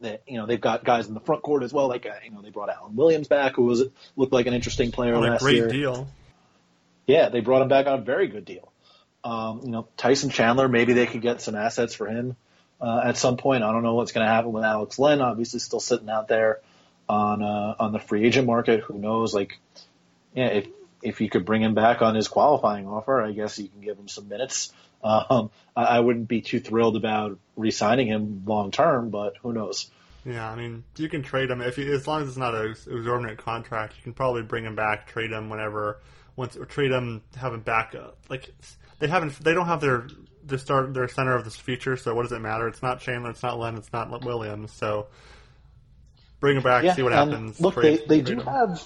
[0.00, 1.88] That you know, they've got guys in the front court as well.
[1.88, 3.84] Like, uh, you know, they brought Alan Williams back, who was
[4.16, 5.68] looked like an interesting player a last great year.
[5.68, 6.08] Great deal.
[7.06, 8.70] Yeah, they brought him back on a very good deal.
[9.24, 12.36] Um, you know, Tyson Chandler, maybe they could get some assets for him
[12.80, 13.64] uh, at some point.
[13.64, 15.20] I don't know what's going to happen with Alex Len.
[15.22, 16.60] Obviously, still sitting out there
[17.08, 18.80] on uh, on the free agent market.
[18.80, 19.34] Who knows?
[19.34, 19.58] Like,
[20.34, 20.68] yeah, if
[21.02, 23.98] if you could bring him back on his qualifying offer, I guess you can give
[23.98, 24.72] him some minutes.
[25.04, 29.90] Um, I, I wouldn't be too thrilled about re-signing him long term, but who knows?
[30.24, 32.70] Yeah, I mean, you can trade him if you, as long as it's not a
[32.70, 33.98] exorbitant contract.
[33.98, 36.00] You can probably bring him back, trade him whenever.
[36.36, 37.94] Once or trade him, have him back.
[37.94, 38.54] Uh, like
[38.98, 40.06] they haven't, they don't have their
[40.46, 41.96] their start their center of this future.
[41.96, 42.68] So what does it matter?
[42.68, 44.72] It's not Chandler, it's not Len, it's not Williams.
[44.72, 45.06] So
[46.40, 47.60] bring him back, see what happens.
[47.60, 48.46] Look, trade- they, they do him.
[48.46, 48.82] have,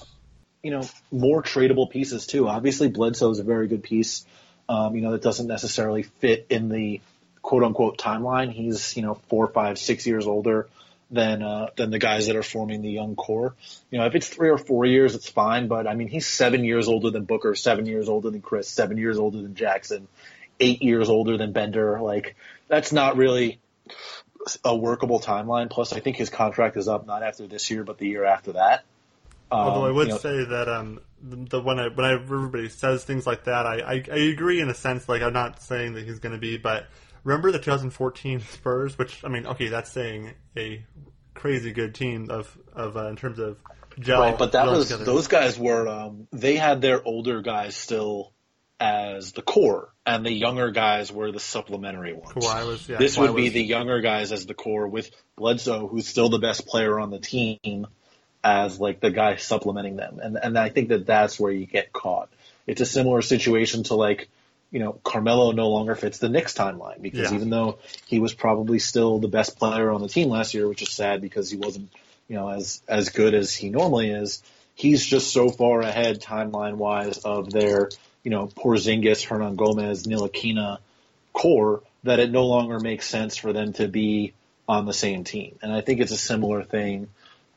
[0.62, 2.48] you know, more tradable pieces too.
[2.48, 4.24] Obviously, Bledsoe is a very good piece.
[4.68, 7.00] Um, you know, that doesn't necessarily fit in the
[7.42, 8.52] quote unquote timeline.
[8.52, 10.68] He's, you know, four, five, six years older
[11.10, 13.54] than, uh, than the guys that are forming the young core.
[13.90, 15.68] You know, if it's three or four years, it's fine.
[15.68, 18.98] But I mean, he's seven years older than Booker, seven years older than Chriss, seven
[18.98, 20.08] years older than Jackson,
[20.60, 22.00] eight years older than Bender.
[22.00, 22.36] Like,
[22.68, 23.58] that's not really
[24.64, 25.70] a workable timeline.
[25.70, 28.52] Plus, I think his contract is up not after this year, but the year after
[28.52, 28.84] that.
[29.50, 32.12] Um, Although I would you know, say that um, the, the when I when I,
[32.12, 35.08] everybody says things like that, I, I I agree in a sense.
[35.08, 36.86] Like I'm not saying that he's going to be, but
[37.24, 40.84] remember the 2014 Spurs, which I mean, okay, that's saying a
[41.34, 43.58] crazy good team of of uh, in terms of
[43.98, 44.20] gel.
[44.20, 45.04] right, but that was together.
[45.04, 48.32] those guys were um, they had their older guys still
[48.80, 52.34] as the core, and the younger guys were the supplementary ones.
[52.34, 52.98] Was yeah.
[52.98, 56.28] this Kawhi would be was- the younger guys as the core, with Bledsoe, who's still
[56.28, 57.86] the best player on the team,
[58.42, 61.92] as like the guy supplementing them, and and I think that that's where you get
[61.92, 62.28] caught.
[62.66, 64.28] It's a similar situation to like,
[64.70, 67.36] you know, Carmelo no longer fits the Knicks timeline because Yeah.
[67.36, 70.82] even though he was probably still the best player on the team last year, which
[70.82, 71.90] is sad because he wasn't,
[72.28, 74.42] you know, as as good as he normally is,
[74.74, 77.88] he's just so far ahead timeline wise of their,
[78.22, 80.78] you know, Porzingis, Hernan Gomez, Ntilikina
[81.32, 84.34] core that it no longer makes sense for them to be
[84.68, 85.58] on the same team.
[85.62, 87.08] And I think it's a similar thing,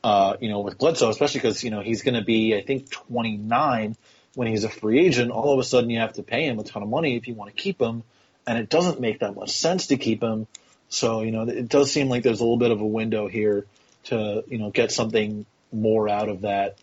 [0.04, 2.90] uh, you know, with Bledsoe, especially because, you know, he's going to be, I think,
[2.90, 3.96] 29
[4.36, 5.32] when he's a free agent.
[5.32, 7.34] All of a sudden you have to pay him a ton of money if you
[7.34, 8.04] want to keep him.
[8.48, 10.48] And it doesn't make that much sense to keep him.
[10.90, 13.66] So, you know, it does seem like there's a little bit of a window here
[14.06, 16.78] to, you know, get something more out of that,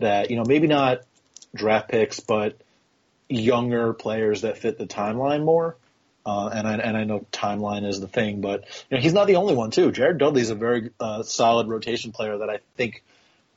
[0.00, 1.00] that, you know, maybe not
[1.54, 2.58] draft picks, but
[3.28, 5.76] younger players that fit the timeline more.
[6.26, 9.26] Uh, and I and I know timeline is the thing, but you know he's not
[9.26, 9.92] the only one too.
[9.92, 13.04] Jared Dudley's a very uh, solid rotation player that I think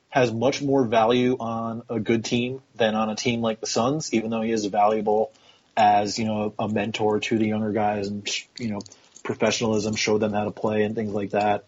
[0.09, 4.13] has much more value on a good team than on a team like the Suns.
[4.13, 5.31] Even though he is valuable
[5.75, 8.27] as you know a mentor to the younger guys and
[8.57, 8.79] you know
[9.23, 11.65] professionalism, show them how to play and things like that.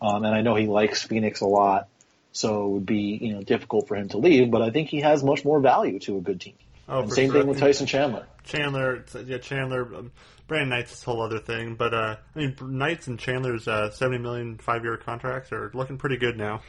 [0.00, 1.88] Um, and I know he likes Phoenix a lot,
[2.32, 4.50] so it would be you know difficult for him to leave.
[4.50, 6.54] But I think he has much more value to a good team.
[6.88, 7.40] Oh, same sure.
[7.40, 8.26] thing with Tyson Chandler.
[8.44, 9.82] Chandler, yeah, Chandler.
[9.94, 10.12] Um,
[10.48, 14.18] Brandon Knight's this whole other thing, but uh, I mean, Knight's and Chandler's uh, seventy
[14.18, 16.62] million five year contracts are looking pretty good now.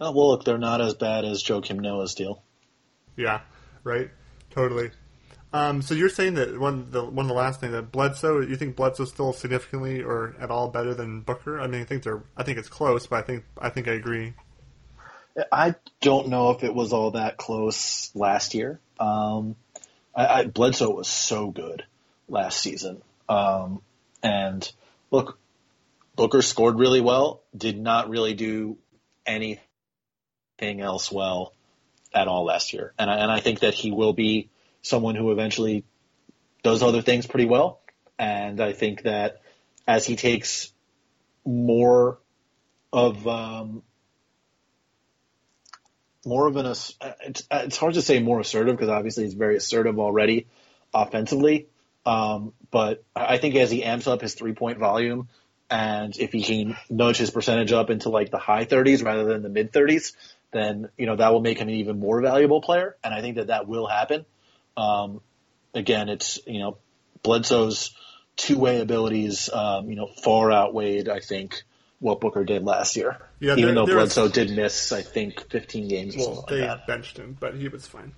[0.00, 2.42] Oh, well, look, they're not as bad as Joakim Noah's deal.
[3.16, 3.40] Yeah,
[3.84, 4.10] right.
[4.50, 4.90] Totally.
[5.52, 8.56] Um, so you're saying that one the one of the last thing that Bledsoe, you
[8.56, 11.60] think Bledsoe's still significantly or at all better than Booker?
[11.60, 13.92] I mean, I think they're, I think it's close, but I think I think I
[13.92, 14.32] agree.
[15.50, 18.80] I don't know if it was all that close last year.
[18.98, 19.56] Um,
[20.14, 21.84] I, I, Bledsoe was so good
[22.28, 23.02] last season.
[23.28, 23.82] Um,
[24.22, 24.70] and
[25.10, 25.38] look,
[26.16, 28.76] Booker scored really well, did not really do
[29.26, 31.54] anything else well
[32.14, 32.92] at all last year.
[32.98, 34.50] And I, and I think that he will be
[34.82, 35.84] someone who eventually
[36.62, 37.80] does other things pretty well.
[38.18, 39.42] And I think that
[39.86, 40.72] as he takes
[41.44, 42.18] more
[42.92, 43.82] of, um,
[46.24, 46.94] more of an it's,
[47.50, 50.46] it's hard to say more assertive because obviously he's very assertive already
[50.94, 51.66] offensively.
[52.04, 55.28] Um, but I think as he amps up his three point volume
[55.72, 59.42] and if he can nudge his percentage up into like the high 30s rather than
[59.42, 60.12] the mid 30s,
[60.52, 62.94] then you know that will make him an even more valuable player.
[63.02, 64.26] And I think that that will happen.
[64.76, 65.22] Um,
[65.72, 66.76] again, it's you know
[67.22, 67.94] Bledsoe's
[68.36, 71.62] two way abilities, um, you know, far outweighed I think
[72.00, 73.18] what Booker did last year.
[73.40, 76.86] Yeah, Even though there was- Bledsoe did miss, I think, 15 games Well, they like
[76.86, 78.12] benched him, but he was fine.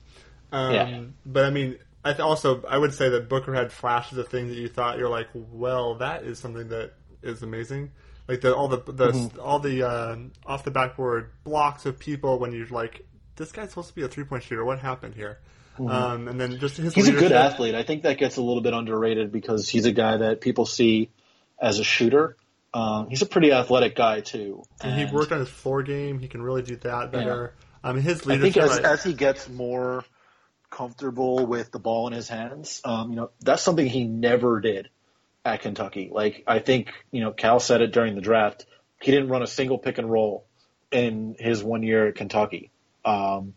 [0.51, 1.01] Um, Yeah.
[1.27, 4.49] But I mean, I th- also I would say that Booker had flashes of things
[4.49, 6.95] that you thought you're like, well, that is something that
[7.25, 7.91] is amazing.
[8.29, 10.17] like the all the, the all the uh,
[10.47, 13.07] off the backboard blocks of people when you're like,
[13.37, 14.65] this guy's supposed to be a three point shooter.
[14.65, 15.39] What happened here?
[15.79, 17.75] Um, and then just his He's a good athlete.
[17.75, 21.11] I think that gets a little bit underrated because he's a guy that people see
[21.61, 22.37] as a shooter.
[22.73, 24.63] Um, he's a pretty athletic guy too.
[24.81, 26.19] And he worked on his floor game.
[26.21, 27.55] He can really do that better.
[27.83, 30.05] Um, his I think as, I- as he gets more
[30.71, 34.89] comfortable with the ball in his hands, um, you know, that's something he never did
[35.45, 36.11] at Kentucky.
[36.13, 38.67] Like I think you know, Cal said it during the draft.
[39.01, 40.47] He didn't run a single pick and roll
[40.91, 42.71] in his one year at Kentucky.
[43.05, 43.55] Um,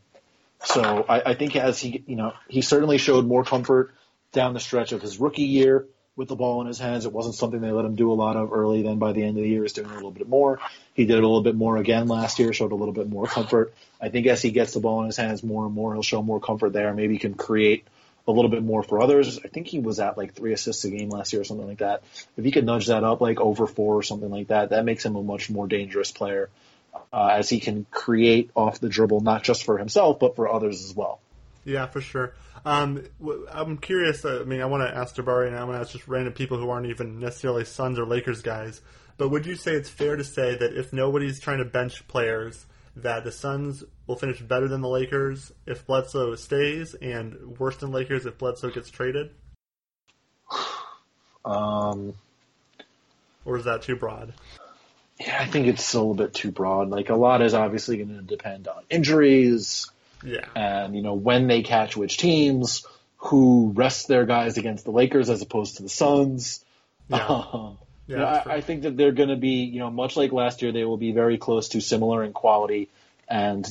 [0.63, 3.93] so I, I think as he, you know, he certainly showed more comfort
[4.31, 7.05] down the stretch of his rookie year with the ball in his hands.
[7.05, 8.81] It wasn't something they let him do a lot of early.
[8.81, 10.59] Then by the end of the year, he's doing a little bit more.
[10.95, 13.27] He did it a little bit more again last year, showed a little bit more
[13.27, 13.73] comfort.
[14.01, 16.23] I think as he gets the ball in his hands more and more, he'll show
[16.23, 16.93] more comfort there.
[16.93, 17.87] Maybe he can create
[18.27, 19.39] a little bit more for others.
[19.43, 21.79] I think he was at like three assists a game last year or something like
[21.79, 22.03] that.
[22.35, 25.05] If he could nudge that up like over four or something like that, that makes
[25.05, 26.49] him a much more dangerous player
[27.13, 30.83] uh, as he can create off the dribble, not just for himself, but for others
[30.83, 31.19] as well.
[31.63, 32.33] Yeah, for sure.
[32.65, 33.03] Um,
[33.49, 34.25] I'm curious.
[34.25, 36.33] Uh, I mean, I want to ask Jabari, and I want to ask just random
[36.33, 38.81] people who aren't even necessarily Suns or Lakers guys.
[39.17, 42.65] But would you say it's fair to say that if nobody's trying to bench players,
[43.03, 47.91] that the Suns will finish better than the Lakers if Bledsoe stays, and worse than
[47.91, 49.31] Lakers if Bledsoe gets traded?
[51.45, 52.13] Um,
[53.45, 54.33] Or is that too broad?
[55.19, 56.89] yeah, I think it's a little bit too broad.
[56.89, 59.89] Like a lot is obviously going to depend on injuries
[60.23, 60.45] Yeah.
[60.55, 62.85] and you know when they catch which teams,
[63.17, 66.63] who rests their guys against the Lakers as opposed to the Suns.
[67.09, 67.25] Yeah.
[67.53, 67.77] Um,
[68.07, 70.31] Yeah, you know, I, I think that they're going to be, you know, much like
[70.31, 72.89] last year, they will be very close to similar in quality,
[73.27, 73.67] and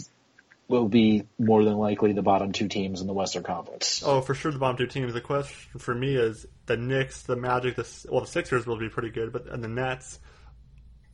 [0.69, 4.03] will be more than likely the bottom two teams in the Western Conference.
[4.05, 5.13] Oh, for sure, the bottom two teams.
[5.13, 8.89] The question for me is the Knicks, the Magic, the well, the Sixers will be
[8.89, 10.19] pretty good, but and the Nets,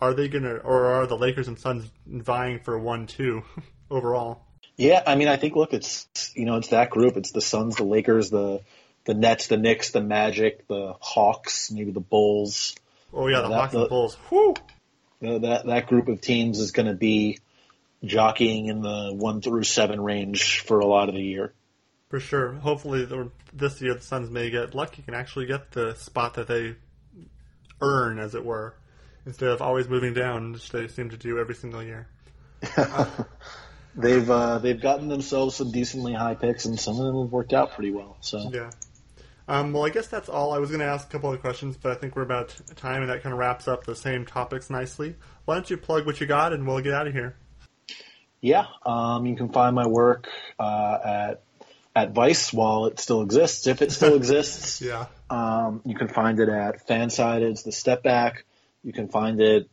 [0.00, 3.42] are they gonna, or are the Lakers and Suns vying for one, two
[3.90, 4.46] overall?
[4.76, 7.16] Yeah, I mean, I think look, it's you know, it's that group.
[7.16, 8.62] It's the Suns, the Lakers, the
[9.04, 12.74] the Nets, the Knicks, the Magic, the Hawks, maybe the Bulls.
[13.12, 14.16] Oh yeah, the That- Hawks and the- Bulls.
[14.30, 14.54] You
[15.20, 17.38] know, that that group of teams is going to be
[18.04, 21.52] jockeying in the one through seven range for a lot of the year.
[22.08, 22.52] For sure.
[22.54, 26.48] Hopefully, the- this year the Suns may get lucky and actually get the spot that
[26.48, 26.74] they
[27.80, 28.74] earn, as it were,
[29.26, 32.08] instead of always moving down, which they seem to do every single year.
[33.94, 37.52] They've uh, they've gotten themselves some decently high picks, and some of them have worked
[37.52, 38.16] out pretty well.
[38.22, 38.70] So Yeah.
[39.48, 40.52] Um, well, I guess that's all.
[40.52, 43.02] I was going to ask a couple of questions, but I think we're about time,
[43.02, 45.16] and that kind of wraps up the same topics nicely.
[45.44, 47.36] Why don't you plug what you got, and we'll get out of here.
[48.40, 50.28] yeah, um, you can find my work
[50.58, 51.42] uh, at
[51.94, 54.80] at Vice while it still exists, if it still exists.
[54.80, 55.06] Yeah.
[55.28, 58.44] Um, you can find it at Fansided, the Step Back.
[58.82, 59.68] You can find it,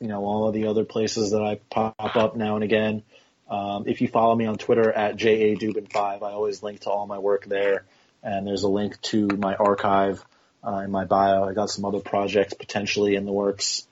[0.00, 3.02] you know, all of the other places that I pop up now and again.
[3.50, 7.18] Um, if you follow me on Twitter at JADubin5, I always link to all my
[7.18, 7.84] work there.
[8.22, 10.24] And there's a link to my archive
[10.66, 11.44] uh, in my bio.
[11.44, 13.86] I got some other projects potentially in the works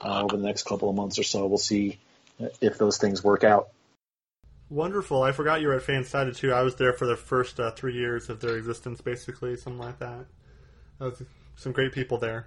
[0.00, 1.46] uh, over the next couple of months or so.
[1.46, 1.98] We'll see
[2.60, 3.68] if those things work out.
[4.70, 5.22] Wonderful.
[5.22, 6.52] I forgot you were at Fansided too.
[6.52, 9.98] I was there for the first uh, three years of their existence, basically, something like
[9.98, 10.24] that.
[11.56, 12.46] some great people there.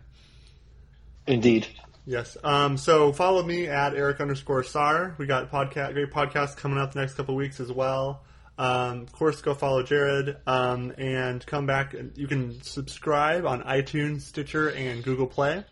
[1.28, 1.68] Indeed.
[2.08, 2.38] Yes.
[2.44, 5.16] Um, so follow me at Eric underscore Sar.
[5.18, 8.24] We got podcast, great podcasts coming up the next couple of weeks as well.
[8.58, 11.94] Um, of course, go follow Jared um, and come back.
[12.16, 15.64] You can subscribe on iTunes, Stitcher, and Google Play.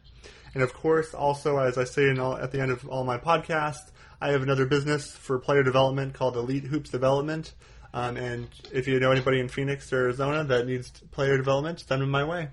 [0.53, 3.91] And of course, also as I say all, at the end of all my podcasts,
[4.21, 7.53] I have another business for player development called Elite Hoops Development.
[7.93, 12.01] Um, and if you know anybody in Phoenix or Arizona that needs player development, send
[12.01, 12.49] them my way.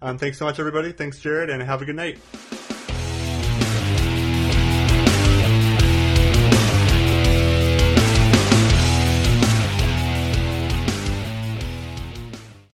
[0.00, 0.92] Um, thanks so much, everybody.
[0.92, 2.18] Thanks, Jared, and have a good night.